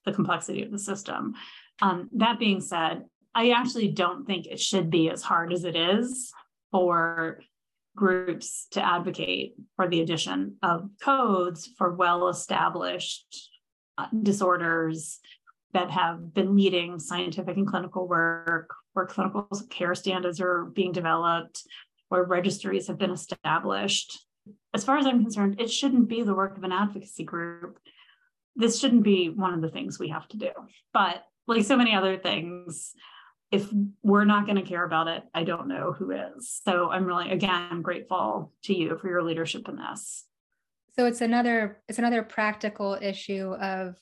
the 0.04 0.12
complexity 0.12 0.62
of 0.62 0.72
the 0.72 0.78
system. 0.78 1.34
Um, 1.82 2.08
that 2.14 2.38
being 2.38 2.60
said, 2.60 3.04
I 3.34 3.50
actually 3.50 3.88
don't 3.88 4.26
think 4.26 4.46
it 4.46 4.58
should 4.58 4.90
be 4.90 5.10
as 5.10 5.22
hard 5.22 5.52
as 5.52 5.64
it 5.64 5.76
is 5.76 6.32
for 6.72 7.40
groups 7.96 8.68
to 8.70 8.84
advocate 8.84 9.54
for 9.74 9.88
the 9.88 10.00
addition 10.00 10.56
of 10.62 10.88
codes 11.02 11.68
for 11.76 11.94
well 11.94 12.28
established 12.28 13.50
uh, 13.98 14.06
disorders 14.22 15.18
that 15.72 15.90
have 15.90 16.32
been 16.32 16.54
leading 16.54 16.98
scientific 16.98 17.56
and 17.56 17.66
clinical 17.66 18.06
work, 18.06 18.70
where 18.92 19.06
clinical 19.06 19.48
care 19.70 19.94
standards 19.94 20.40
are 20.40 20.66
being 20.66 20.92
developed, 20.92 21.62
where 22.08 22.22
registries 22.22 22.86
have 22.86 22.98
been 22.98 23.10
established. 23.10 24.24
As 24.72 24.84
far 24.84 24.98
as 24.98 25.06
I'm 25.06 25.22
concerned, 25.22 25.60
it 25.60 25.70
shouldn't 25.70 26.08
be 26.08 26.22
the 26.22 26.34
work 26.34 26.56
of 26.56 26.64
an 26.64 26.72
advocacy 26.72 27.24
group. 27.24 27.78
This 28.54 28.78
shouldn't 28.78 29.02
be 29.02 29.28
one 29.28 29.54
of 29.54 29.60
the 29.60 29.70
things 29.70 29.98
we 29.98 30.08
have 30.10 30.28
to 30.28 30.36
do. 30.36 30.50
But 30.94 31.24
like 31.46 31.64
so 31.64 31.76
many 31.76 31.94
other 31.94 32.16
things, 32.16 32.92
if 33.52 33.68
we're 34.02 34.24
not 34.24 34.46
going 34.46 34.56
to 34.56 34.68
care 34.68 34.84
about 34.84 35.08
it, 35.08 35.22
I 35.32 35.44
don't 35.44 35.68
know 35.68 35.94
who 35.96 36.10
is. 36.10 36.60
So 36.64 36.90
I'm 36.90 37.04
really 37.04 37.30
again 37.30 37.82
grateful 37.82 38.52
to 38.64 38.74
you 38.74 38.98
for 38.98 39.08
your 39.08 39.22
leadership 39.22 39.68
in 39.68 39.76
this. 39.76 40.24
So 40.96 41.06
it's 41.06 41.20
another 41.20 41.82
it's 41.88 41.98
another 41.98 42.22
practical 42.22 42.98
issue 43.00 43.54
of 43.54 43.96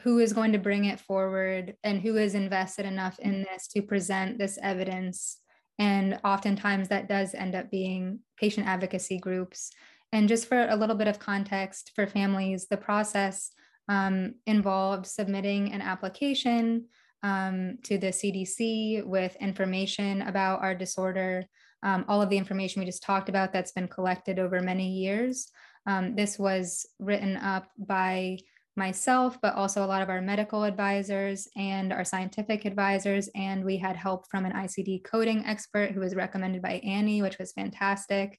who 0.00 0.18
is 0.18 0.32
going 0.32 0.52
to 0.52 0.58
bring 0.58 0.84
it 0.86 1.00
forward 1.00 1.76
and 1.84 2.00
who 2.00 2.16
is 2.16 2.34
invested 2.34 2.84
enough 2.84 3.18
in 3.20 3.42
this 3.42 3.68
to 3.68 3.82
present 3.82 4.38
this 4.38 4.58
evidence 4.60 5.38
and 5.78 6.18
oftentimes 6.24 6.88
that 6.88 7.08
does 7.08 7.34
end 7.34 7.54
up 7.54 7.70
being 7.70 8.20
patient 8.36 8.66
advocacy 8.66 9.18
groups 9.18 9.70
and 10.12 10.28
just 10.28 10.46
for 10.46 10.68
a 10.68 10.76
little 10.76 10.96
bit 10.96 11.08
of 11.08 11.18
context 11.18 11.92
for 11.94 12.06
families 12.06 12.66
the 12.66 12.76
process 12.76 13.52
um, 13.88 14.34
involved 14.46 15.06
submitting 15.06 15.72
an 15.72 15.80
application 15.80 16.86
um, 17.24 17.78
to 17.84 17.96
the 17.96 18.08
CDC 18.08 19.04
with 19.04 19.34
information 19.40 20.22
about 20.22 20.60
our 20.60 20.74
disorder, 20.74 21.46
um, 21.82 22.04
all 22.06 22.20
of 22.20 22.28
the 22.28 22.36
information 22.36 22.80
we 22.80 22.86
just 22.86 23.02
talked 23.02 23.30
about 23.30 23.52
that's 23.52 23.72
been 23.72 23.88
collected 23.88 24.38
over 24.38 24.60
many 24.60 24.88
years. 24.90 25.48
Um, 25.86 26.14
this 26.14 26.38
was 26.38 26.86
written 26.98 27.36
up 27.38 27.66
by 27.78 28.38
myself, 28.76 29.38
but 29.40 29.54
also 29.54 29.82
a 29.82 29.86
lot 29.86 30.02
of 30.02 30.10
our 30.10 30.20
medical 30.20 30.64
advisors 30.64 31.48
and 31.56 31.92
our 31.92 32.04
scientific 32.04 32.66
advisors. 32.66 33.30
And 33.34 33.64
we 33.64 33.78
had 33.78 33.96
help 33.96 34.28
from 34.30 34.44
an 34.44 34.52
ICD 34.52 35.04
coding 35.04 35.44
expert 35.46 35.92
who 35.92 36.00
was 36.00 36.14
recommended 36.14 36.60
by 36.60 36.80
Annie, 36.84 37.22
which 37.22 37.38
was 37.38 37.52
fantastic. 37.52 38.38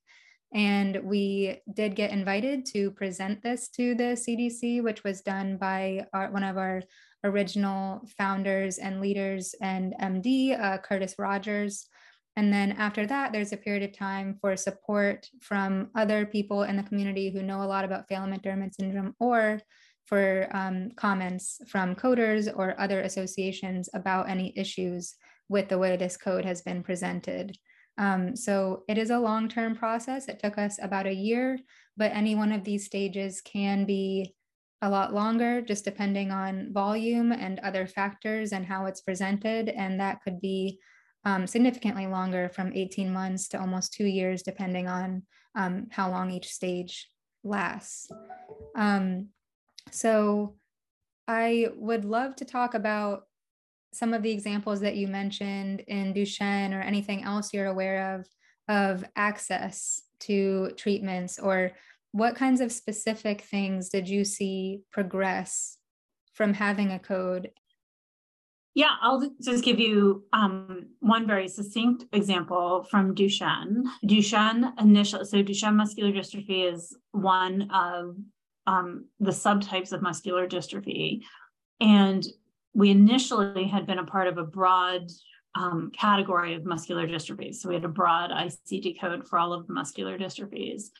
And 0.53 1.01
we 1.03 1.59
did 1.73 1.95
get 1.95 2.11
invited 2.11 2.65
to 2.67 2.91
present 2.91 3.41
this 3.41 3.67
to 3.69 3.95
the 3.95 4.15
CDC, 4.15 4.83
which 4.83 5.03
was 5.03 5.21
done 5.21 5.57
by 5.57 6.05
our, 6.13 6.29
one 6.31 6.43
of 6.43 6.57
our 6.57 6.83
original 7.25 8.07
founders 8.17 8.77
and 8.77 9.01
leaders 9.01 9.53
and 9.61 9.93
MD, 10.01 10.59
uh, 10.59 10.77
Curtis 10.77 11.15
Rogers. 11.17 11.87
And 12.37 12.53
then 12.53 12.73
after 12.73 13.07
that, 13.07 13.31
there's 13.31 13.53
a 13.53 13.57
period 13.57 13.83
of 13.83 13.97
time 13.97 14.37
for 14.41 14.55
support 14.55 15.29
from 15.41 15.89
other 15.95 16.25
people 16.25 16.63
in 16.63 16.75
the 16.75 16.83
community 16.83 17.29
who 17.29 17.41
know 17.41 17.63
a 17.63 17.65
lot 17.65 17.85
about 17.85 18.07
Phelan-McDermid 18.07 18.73
syndrome 18.73 19.15
or 19.19 19.61
for 20.05 20.47
um, 20.51 20.91
comments 20.95 21.59
from 21.67 21.95
coders 21.95 22.51
or 22.55 22.79
other 22.79 23.01
associations 23.01 23.89
about 23.93 24.29
any 24.29 24.53
issues 24.55 25.15
with 25.49 25.69
the 25.69 25.77
way 25.77 25.97
this 25.97 26.17
code 26.17 26.45
has 26.45 26.61
been 26.61 26.83
presented. 26.83 27.57
Um, 27.97 28.35
so 28.35 28.83
it 28.87 28.97
is 28.97 29.09
a 29.09 29.19
long-term 29.19 29.75
process. 29.75 30.27
It 30.27 30.39
took 30.39 30.57
us 30.57 30.77
about 30.81 31.07
a 31.07 31.13
year, 31.13 31.57
but 31.95 32.11
any 32.13 32.35
one 32.35 32.51
of 32.51 32.63
these 32.63 32.85
stages 32.85 33.41
can 33.41 33.85
be 33.85 34.35
a 34.81 34.89
lot 34.89 35.13
longer, 35.13 35.61
just 35.61 35.85
depending 35.85 36.31
on 36.31 36.71
volume 36.73 37.31
and 37.31 37.59
other 37.59 37.87
factors 37.87 38.51
and 38.51 38.65
how 38.65 38.85
it's 38.85 39.01
presented. 39.01 39.69
And 39.69 39.99
that 39.99 40.21
could 40.21 40.39
be 40.41 40.79
um, 41.23 41.47
significantly 41.47 42.07
longer 42.07 42.49
from 42.49 42.73
18 42.73 43.11
months 43.11 43.47
to 43.49 43.59
almost 43.59 43.93
two 43.93 44.05
years, 44.05 44.43
depending 44.43 44.87
on 44.87 45.23
um, 45.55 45.87
how 45.89 46.09
long 46.11 46.31
each 46.31 46.49
stage 46.49 47.09
lasts. 47.43 48.09
Um, 48.75 49.29
so 49.91 50.55
I 51.27 51.69
would 51.75 52.05
love 52.05 52.35
to 52.37 52.45
talk 52.45 52.73
about 52.73 53.23
some 53.93 54.13
of 54.13 54.21
the 54.21 54.31
examples 54.31 54.81
that 54.81 54.97
you 54.97 55.07
mentioned 55.07 55.79
in 55.87 56.13
Duchenne 56.13 56.73
or 56.73 56.81
anything 56.81 57.23
else 57.23 57.53
you're 57.53 57.67
aware 57.67 58.15
of 58.15 58.27
of 58.67 59.05
access 59.15 60.01
to 60.19 60.71
treatments 60.75 61.37
or 61.39 61.71
what 62.15 62.33
kinds 62.33 62.61
of 62.61 62.71
specific 62.71 63.41
things 63.41 63.89
did 63.89 64.07
you 64.07 64.23
see 64.23 64.79
progress 64.89 65.77
from 66.31 66.53
having 66.53 66.91
a 66.91 66.97
code? 66.97 67.49
Yeah, 68.73 68.91
I'll 69.01 69.29
just 69.41 69.65
give 69.65 69.81
you 69.81 70.23
um, 70.31 70.85
one 71.01 71.27
very 71.27 71.49
succinct 71.49 72.05
example 72.13 72.87
from 72.89 73.15
Duchenne. 73.15 73.83
Duchenne 74.05 74.71
initial, 74.79 75.25
so 75.25 75.43
Duchenne 75.43 75.75
muscular 75.75 76.13
dystrophy 76.13 76.73
is 76.73 76.95
one 77.11 77.69
of 77.69 78.15
um, 78.65 79.09
the 79.19 79.31
subtypes 79.31 79.91
of 79.91 80.01
muscular 80.01 80.47
dystrophy, 80.47 81.19
and 81.81 82.25
we 82.73 82.91
initially 82.91 83.67
had 83.67 83.85
been 83.85 83.99
a 83.99 84.05
part 84.05 84.29
of 84.29 84.37
a 84.37 84.43
broad 84.43 85.11
um, 85.55 85.91
category 85.97 86.53
of 86.53 86.63
muscular 86.63 87.07
dystrophies. 87.07 87.55
So 87.55 87.67
we 87.67 87.75
had 87.75 87.83
a 87.83 87.89
broad 87.89 88.29
ICD 88.31 89.01
code 89.01 89.27
for 89.27 89.37
all 89.37 89.51
of 89.51 89.67
the 89.67 89.73
muscular 89.73 90.17
dystrophies. 90.17 90.91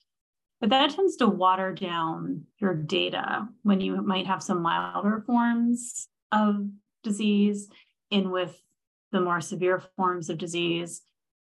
But 0.62 0.70
that 0.70 0.92
tends 0.92 1.18
to 1.18 1.28
water 1.28 1.74
down 1.74 2.44
your 2.60 2.74
data 2.74 3.48
when 3.64 3.82
you 3.82 4.02
might 4.02 4.28
have 4.28 4.42
some 4.42 4.62
milder 4.62 5.24
forms 5.26 6.08
of 6.32 6.68
disease 7.04 7.68
in 8.10 8.32
with 8.32 8.60
the 9.12 9.22
more 9.22 9.42
severe 9.42 9.82
forms 9.96 10.30
of 10.30 10.38
disease, 10.38 11.02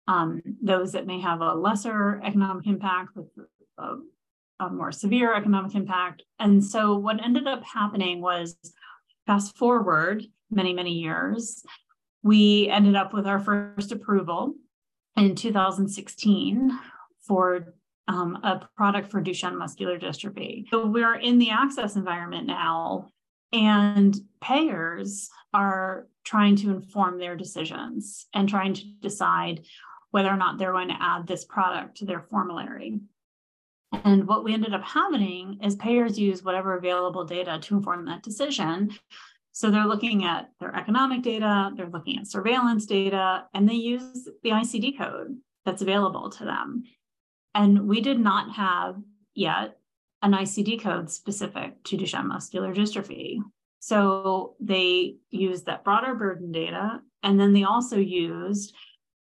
um, 0.08 0.40
those 0.62 0.92
that 0.92 1.06
may 1.06 1.20
have 1.20 1.40
a 1.40 1.54
lesser 1.54 2.20
economic 2.24 2.66
impact 2.66 3.10
with 3.14 3.26
a, 3.78 3.96
a 4.60 4.70
more 4.70 4.92
severe 4.92 5.34
economic 5.34 5.74
impact. 5.74 6.22
And 6.38 6.64
so 6.64 6.96
what 6.96 7.22
ended 7.22 7.46
up 7.46 7.62
happening 7.64 8.20
was 8.20 8.56
fast 9.26 9.56
forward 9.56 10.24
many, 10.50 10.72
many 10.72 10.92
years, 10.92 11.62
we 12.22 12.68
ended 12.68 12.96
up 12.96 13.14
with 13.14 13.26
our 13.26 13.38
first 13.38 13.92
approval 13.92 14.54
in 15.16 15.34
2016 15.34 16.78
for 17.22 17.74
um, 18.10 18.36
a 18.42 18.68
product 18.76 19.08
for 19.10 19.22
Duchenne 19.22 19.56
muscular 19.56 19.98
dystrophy. 19.98 20.68
So 20.68 20.86
we're 20.86 21.14
in 21.14 21.38
the 21.38 21.50
access 21.50 21.94
environment 21.94 22.46
now, 22.46 23.08
and 23.52 24.16
payers 24.40 25.30
are 25.54 26.08
trying 26.24 26.56
to 26.56 26.70
inform 26.70 27.18
their 27.18 27.36
decisions 27.36 28.26
and 28.34 28.48
trying 28.48 28.74
to 28.74 28.84
decide 29.00 29.62
whether 30.10 30.28
or 30.28 30.36
not 30.36 30.58
they're 30.58 30.72
going 30.72 30.88
to 30.88 30.98
add 31.00 31.26
this 31.26 31.44
product 31.44 31.98
to 31.98 32.04
their 32.04 32.20
formulary. 32.20 32.98
And 33.92 34.26
what 34.26 34.42
we 34.42 34.54
ended 34.54 34.74
up 34.74 34.82
happening 34.82 35.60
is 35.62 35.76
payers 35.76 36.18
use 36.18 36.42
whatever 36.42 36.76
available 36.76 37.24
data 37.24 37.60
to 37.62 37.76
inform 37.76 38.06
that 38.06 38.24
decision. 38.24 38.90
So 39.52 39.70
they're 39.70 39.86
looking 39.86 40.24
at 40.24 40.50
their 40.58 40.74
economic 40.74 41.22
data, 41.22 41.70
they're 41.76 41.88
looking 41.88 42.18
at 42.18 42.26
surveillance 42.26 42.86
data, 42.86 43.44
and 43.54 43.68
they 43.68 43.74
use 43.74 44.28
the 44.42 44.50
ICD 44.50 44.98
code 44.98 45.36
that's 45.64 45.82
available 45.82 46.30
to 46.30 46.44
them. 46.44 46.84
And 47.54 47.88
we 47.88 48.00
did 48.00 48.20
not 48.20 48.54
have 48.54 48.96
yet 49.34 49.78
an 50.22 50.32
ICD 50.32 50.82
code 50.82 51.10
specific 51.10 51.82
to 51.84 51.96
Duchenne 51.96 52.26
muscular 52.26 52.74
dystrophy. 52.74 53.38
So 53.80 54.54
they 54.60 55.16
used 55.30 55.66
that 55.66 55.84
broader 55.84 56.14
burden 56.14 56.52
data, 56.52 57.00
and 57.22 57.40
then 57.40 57.52
they 57.52 57.64
also 57.64 57.96
used 57.96 58.74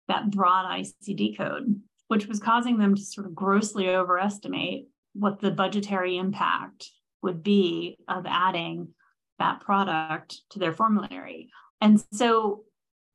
that 0.08 0.32
broad 0.32 0.66
ICD 0.66 1.38
code, 1.38 1.80
which 2.08 2.28
was 2.28 2.40
causing 2.40 2.80
them 2.80 2.96
to 2.96 3.02
sort 3.02 3.28
of 3.28 3.36
grossly 3.36 3.90
overestimate 3.90 4.88
what 5.14 5.40
the 5.40 5.52
budgetary 5.52 6.18
impact 6.18 6.90
would 7.22 7.44
be 7.44 7.98
of 8.08 8.26
adding 8.28 8.90
that 9.38 9.62
product 9.62 10.42
to 10.50 10.60
their 10.60 10.74
formulary. 10.74 11.50
And 11.80 12.04
so 12.12 12.64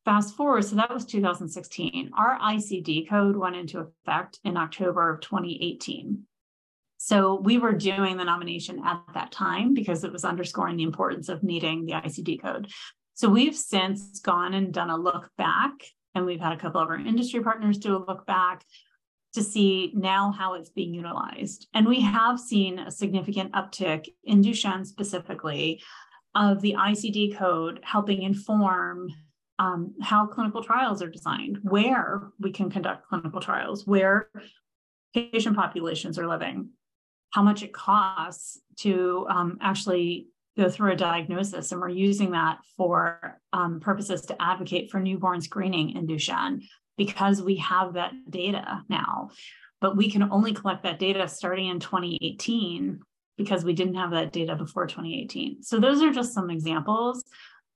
fast 0.05 0.35
forward, 0.35 0.63
so 0.63 0.75
that 0.75 0.93
was 0.93 1.05
2016. 1.05 2.11
Our 2.17 2.39
ICD 2.39 3.09
code 3.09 3.35
went 3.35 3.55
into 3.55 3.79
effect 3.79 4.39
in 4.43 4.55
October 4.55 5.11
of 5.11 5.19
2018. 5.21 6.23
So 6.97 7.39
we 7.41 7.57
were 7.57 7.73
doing 7.73 8.15
the 8.15 8.23
nomination 8.23 8.81
at 8.85 9.01
that 9.13 9.31
time 9.31 9.73
because 9.73 10.03
it 10.03 10.13
was 10.13 10.23
underscoring 10.23 10.77
the 10.77 10.83
importance 10.83 11.27
of 11.27 11.43
needing 11.43 11.85
the 11.85 11.93
ICD 11.93 12.41
code. 12.41 12.71
So 13.15 13.29
we've 13.29 13.55
since 13.55 14.19
gone 14.19 14.53
and 14.53 14.73
done 14.73 14.89
a 14.89 14.97
look 14.97 15.29
back, 15.37 15.71
and 16.13 16.25
we've 16.25 16.39
had 16.39 16.53
a 16.53 16.57
couple 16.57 16.81
of 16.81 16.89
our 16.89 16.97
industry 16.97 17.41
partners 17.41 17.77
do 17.77 17.95
a 17.95 18.05
look 18.05 18.25
back 18.25 18.63
to 19.33 19.43
see 19.43 19.91
now 19.95 20.31
how 20.31 20.53
it's 20.53 20.69
being 20.69 20.93
utilized. 20.93 21.67
And 21.73 21.87
we 21.87 21.99
have 22.01 22.39
seen 22.39 22.79
a 22.79 22.91
significant 22.91 23.51
uptick 23.51 24.07
in 24.23 24.41
Duchenne 24.41 24.85
specifically 24.85 25.81
of 26.33 26.61
the 26.61 26.75
ICD 26.77 27.37
code 27.37 27.79
helping 27.83 28.21
inform 28.21 29.09
um, 29.59 29.93
how 30.01 30.25
clinical 30.25 30.63
trials 30.63 31.01
are 31.01 31.09
designed, 31.09 31.59
where 31.63 32.29
we 32.39 32.51
can 32.51 32.69
conduct 32.69 33.07
clinical 33.07 33.39
trials, 33.39 33.87
where 33.87 34.29
patient 35.13 35.55
populations 35.55 36.19
are 36.19 36.27
living, 36.27 36.69
how 37.31 37.41
much 37.41 37.63
it 37.63 37.73
costs 37.73 38.59
to 38.77 39.25
um, 39.29 39.57
actually 39.61 40.27
go 40.57 40.69
through 40.69 40.91
a 40.91 40.95
diagnosis. 40.95 41.71
And 41.71 41.81
we're 41.81 41.89
using 41.89 42.31
that 42.31 42.59
for 42.77 43.39
um, 43.53 43.79
purposes 43.79 44.21
to 44.23 44.41
advocate 44.41 44.91
for 44.91 44.99
newborn 44.99 45.41
screening 45.41 45.95
in 45.95 46.07
Duchenne 46.07 46.63
because 46.97 47.41
we 47.41 47.57
have 47.57 47.93
that 47.93 48.13
data 48.29 48.83
now. 48.89 49.29
But 49.81 49.97
we 49.97 50.09
can 50.09 50.23
only 50.23 50.53
collect 50.53 50.83
that 50.83 50.99
data 50.99 51.27
starting 51.27 51.67
in 51.67 51.79
2018 51.79 53.01
because 53.37 53.65
we 53.65 53.73
didn't 53.73 53.95
have 53.95 54.11
that 54.11 54.31
data 54.31 54.55
before 54.55 54.87
2018. 54.87 55.61
So 55.61 55.79
those 55.79 56.01
are 56.01 56.11
just 56.11 56.33
some 56.33 56.49
examples 56.49 57.23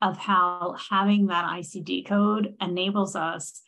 of 0.01 0.17
how 0.17 0.75
having 0.89 1.27
that 1.27 1.45
ICD 1.45 2.05
code 2.07 2.55
enables 2.61 3.15
us 3.15 3.61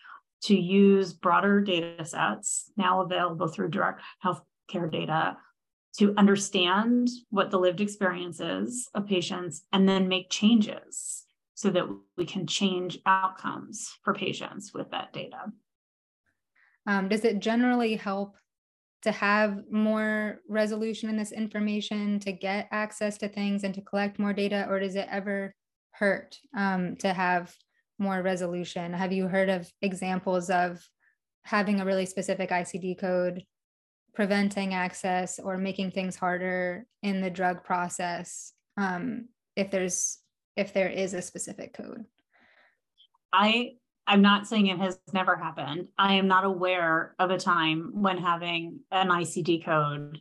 to 0.44 0.56
use 0.56 1.13
broader 1.13 1.62
data 1.62 2.04
sets 2.04 2.72
now 2.78 3.02
available 3.02 3.48
through 3.48 3.70
direct 3.70 4.02
healthcare 4.24 4.91
data 4.91 5.38
to 5.98 6.13
understand 6.17 7.10
what 7.30 7.52
the 7.52 7.60
lived 7.60 7.82
experience 7.82 8.39
is 8.39 8.89
of 8.94 9.06
patients 9.06 9.63
and 9.74 9.88
then 9.88 10.08
make 10.08 10.30
changes 10.30 11.26
so 11.54 11.70
that 11.70 11.86
we 12.17 12.26
can 12.26 12.48
change 12.48 12.98
outcomes 13.06 13.94
for 14.04 14.13
patients 14.13 14.74
with 14.74 14.89
that 14.91 15.13
data. 15.13 15.52
Um, 16.88 17.10
does 17.10 17.24
it 17.26 17.39
generally 17.39 17.96
help 17.96 18.36
to 19.04 19.12
have 19.12 19.63
more 19.70 20.39
resolution 20.48 21.10
in 21.10 21.17
this 21.17 21.32
information, 21.32 22.20
to 22.20 22.32
get 22.32 22.67
access 22.72 23.17
to 23.17 23.28
things 23.28 23.63
and 23.63 23.74
to 23.74 23.82
collect 23.82 24.20
more 24.20 24.34
data, 24.34 24.65
or 24.70 24.80
does 24.80 24.96
it 24.96 25.08
ever 25.12 25.54
hurt 26.02 26.40
um, 26.58 26.96
to 26.98 27.14
have 27.14 27.56
more 28.00 28.22
resolution? 28.22 28.92
Have 28.92 29.14
you 29.14 29.28
heard 29.28 29.50
of 29.50 29.72
examples 29.82 30.50
of 30.50 30.84
having 31.44 31.80
a 31.80 31.86
really 31.86 32.08
specific 32.08 32.50
ICD 32.50 33.00
code 33.00 33.44
preventing 34.14 34.74
access 34.74 35.40
or 35.40 35.58
making 35.58 35.92
things 35.92 36.16
harder 36.16 36.86
in 37.04 37.22
the 37.22 37.30
drug 37.30 37.64
process 37.64 38.52
um, 38.78 39.30
if 39.56 39.72
there's 39.72 40.18
if 40.58 40.74
there 40.74 40.90
is 40.90 41.14
a 41.14 41.22
specific 41.22 41.74
code? 41.74 42.04
I 43.32 43.74
I'm 44.08 44.24
not 44.24 44.48
saying 44.48 44.68
it 44.68 44.80
has 44.80 45.00
never 45.14 45.36
happened. 45.36 45.88
I 45.98 46.16
am 46.16 46.28
not 46.28 46.44
aware 46.44 47.16
of 47.20 47.30
a 47.30 47.38
time 47.38 47.92
when 47.94 48.18
having 48.18 48.80
an 48.92 49.10
ICD 49.10 49.64
code 49.64 50.20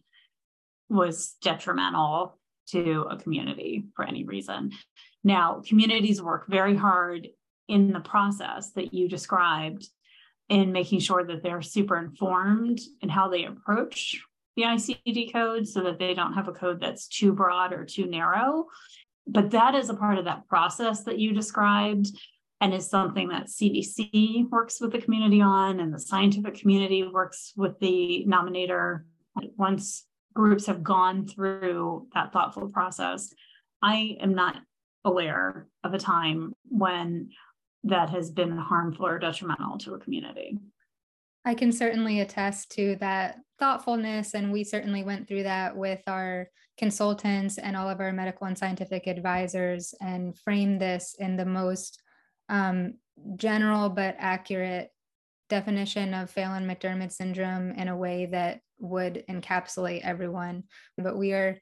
was 0.90 1.36
detrimental 1.42 2.38
to 2.68 3.06
a 3.10 3.16
community 3.16 3.86
for 3.96 4.04
any 4.04 4.24
reason. 4.24 4.72
Now, 5.22 5.62
communities 5.66 6.22
work 6.22 6.46
very 6.48 6.76
hard 6.76 7.28
in 7.68 7.92
the 7.92 8.00
process 8.00 8.72
that 8.72 8.92
you 8.94 9.08
described 9.08 9.88
in 10.48 10.72
making 10.72 11.00
sure 11.00 11.24
that 11.24 11.42
they're 11.42 11.62
super 11.62 11.96
informed 11.96 12.80
in 13.00 13.08
how 13.08 13.28
they 13.28 13.44
approach 13.44 14.20
the 14.56 14.62
ICD 14.62 15.32
code 15.32 15.68
so 15.68 15.82
that 15.82 15.98
they 15.98 16.12
don't 16.12 16.32
have 16.32 16.48
a 16.48 16.52
code 16.52 16.80
that's 16.80 17.06
too 17.06 17.32
broad 17.32 17.72
or 17.72 17.84
too 17.84 18.06
narrow. 18.06 18.66
But 19.26 19.52
that 19.52 19.74
is 19.74 19.90
a 19.90 19.94
part 19.94 20.18
of 20.18 20.24
that 20.24 20.48
process 20.48 21.04
that 21.04 21.18
you 21.18 21.32
described 21.32 22.08
and 22.60 22.74
is 22.74 22.90
something 22.90 23.28
that 23.28 23.46
CDC 23.46 24.50
works 24.50 24.80
with 24.80 24.92
the 24.92 25.00
community 25.00 25.40
on 25.40 25.80
and 25.80 25.94
the 25.94 26.00
scientific 26.00 26.56
community 26.56 27.06
works 27.06 27.52
with 27.56 27.78
the 27.78 28.24
nominator. 28.28 29.04
Once 29.56 30.04
groups 30.34 30.66
have 30.66 30.82
gone 30.82 31.26
through 31.26 32.08
that 32.12 32.32
thoughtful 32.32 32.68
process, 32.68 33.32
I 33.82 34.16
am 34.20 34.34
not 34.34 34.56
aware 35.04 35.66
of 35.84 35.94
a 35.94 35.98
time 35.98 36.54
when 36.68 37.30
that 37.84 38.10
has 38.10 38.30
been 38.30 38.56
harmful 38.56 39.06
or 39.06 39.18
detrimental 39.18 39.78
to 39.78 39.94
a 39.94 39.98
community. 39.98 40.58
I 41.44 41.54
can 41.54 41.72
certainly 41.72 42.20
attest 42.20 42.70
to 42.72 42.96
that 42.96 43.38
thoughtfulness. 43.58 44.34
And 44.34 44.52
we 44.52 44.64
certainly 44.64 45.02
went 45.02 45.26
through 45.26 45.44
that 45.44 45.76
with 45.76 46.00
our 46.06 46.48
consultants 46.76 47.58
and 47.58 47.76
all 47.76 47.88
of 47.88 48.00
our 48.00 48.12
medical 48.12 48.46
and 48.46 48.56
scientific 48.56 49.06
advisors 49.06 49.94
and 50.00 50.36
framed 50.38 50.80
this 50.80 51.14
in 51.18 51.36
the 51.36 51.44
most 51.44 52.02
um, 52.48 52.94
general 53.36 53.88
but 53.88 54.16
accurate 54.18 54.90
definition 55.48 56.14
of 56.14 56.30
Phelan 56.30 56.66
McDermid 56.66 57.12
syndrome 57.12 57.72
in 57.72 57.88
a 57.88 57.96
way 57.96 58.26
that 58.26 58.60
would 58.78 59.24
encapsulate 59.28 60.02
everyone. 60.02 60.64
But 60.96 61.16
we 61.18 61.32
are 61.32 61.58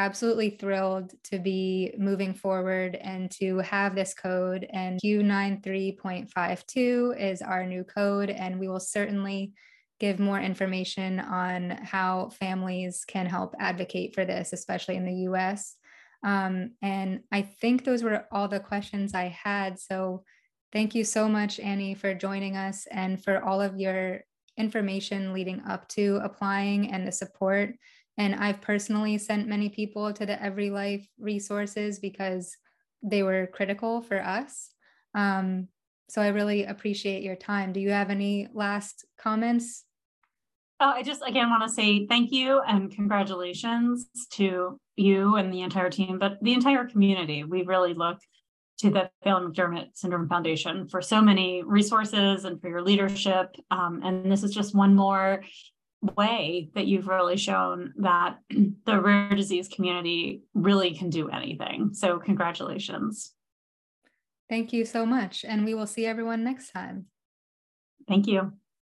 absolutely 0.00 0.50
thrilled 0.50 1.12
to 1.24 1.38
be 1.38 1.92
moving 1.98 2.32
forward 2.32 2.96
and 2.96 3.30
to 3.32 3.58
have 3.58 3.94
this 3.94 4.14
code. 4.14 4.66
And 4.72 4.98
Q93.52 5.04 7.20
is 7.20 7.42
our 7.42 7.66
new 7.66 7.84
code, 7.84 8.30
and 8.30 8.58
we 8.58 8.68
will 8.68 8.80
certainly 8.80 9.52
give 9.98 10.18
more 10.18 10.40
information 10.40 11.20
on 11.20 11.72
how 11.82 12.30
families 12.30 13.04
can 13.06 13.26
help 13.26 13.54
advocate 13.60 14.14
for 14.14 14.24
this, 14.24 14.54
especially 14.54 14.96
in 14.96 15.04
the 15.04 15.28
US. 15.30 15.76
Um, 16.24 16.70
and 16.80 17.20
I 17.30 17.42
think 17.42 17.84
those 17.84 18.02
were 18.02 18.24
all 18.32 18.48
the 18.48 18.60
questions 18.60 19.14
I 19.14 19.28
had. 19.28 19.78
So 19.78 20.24
thank 20.72 20.94
you 20.94 21.04
so 21.04 21.28
much, 21.28 21.60
Annie, 21.60 21.94
for 21.94 22.14
joining 22.14 22.56
us 22.56 22.86
and 22.90 23.22
for 23.22 23.44
all 23.44 23.60
of 23.60 23.78
your 23.78 24.22
information 24.56 25.34
leading 25.34 25.60
up 25.68 25.86
to 25.88 26.20
applying 26.22 26.90
and 26.90 27.06
the 27.06 27.12
support. 27.12 27.74
And 28.20 28.34
I've 28.34 28.60
personally 28.60 29.16
sent 29.16 29.48
many 29.48 29.70
people 29.70 30.12
to 30.12 30.26
the 30.26 30.34
EveryLife 30.34 31.08
resources 31.18 32.00
because 32.00 32.54
they 33.02 33.22
were 33.22 33.46
critical 33.46 34.02
for 34.02 34.22
us. 34.22 34.74
Um, 35.14 35.68
so 36.10 36.20
I 36.20 36.28
really 36.28 36.64
appreciate 36.64 37.22
your 37.22 37.34
time. 37.34 37.72
Do 37.72 37.80
you 37.80 37.92
have 37.92 38.10
any 38.10 38.46
last 38.52 39.06
comments? 39.18 39.84
Oh, 40.80 40.90
I 40.90 41.02
just 41.02 41.22
again 41.26 41.48
want 41.48 41.62
to 41.62 41.74
say 41.74 42.06
thank 42.08 42.30
you 42.30 42.60
and 42.60 42.94
congratulations 42.94 44.08
to 44.32 44.78
you 44.96 45.36
and 45.36 45.50
the 45.50 45.62
entire 45.62 45.88
team, 45.88 46.18
but 46.18 46.36
the 46.42 46.52
entire 46.52 46.84
community. 46.84 47.44
We 47.44 47.62
really 47.62 47.94
look 47.94 48.18
to 48.80 48.90
the 48.90 49.10
Phelan 49.24 49.50
McDermid 49.50 49.92
Syndrome 49.94 50.28
Foundation 50.28 50.88
for 50.90 51.00
so 51.00 51.22
many 51.22 51.62
resources 51.62 52.44
and 52.44 52.60
for 52.60 52.68
your 52.68 52.82
leadership. 52.82 53.56
Um, 53.70 54.02
and 54.04 54.30
this 54.30 54.42
is 54.42 54.54
just 54.54 54.74
one 54.74 54.94
more 54.94 55.42
way 56.02 56.70
that 56.74 56.86
you've 56.86 57.08
really 57.08 57.36
shown 57.36 57.92
that 57.98 58.38
the 58.86 59.00
rare 59.00 59.30
disease 59.30 59.68
community 59.68 60.42
really 60.54 60.94
can 60.94 61.10
do 61.10 61.28
anything. 61.28 61.90
So, 61.92 62.18
congratulations. 62.18 63.32
Thank 64.48 64.72
you 64.72 64.84
so 64.84 65.06
much. 65.06 65.44
And 65.44 65.64
we 65.64 65.74
will 65.74 65.86
see 65.86 66.06
everyone 66.06 66.42
next 66.42 66.72
time. 66.72 67.06
Thank 68.08 68.26
you. 68.26 68.52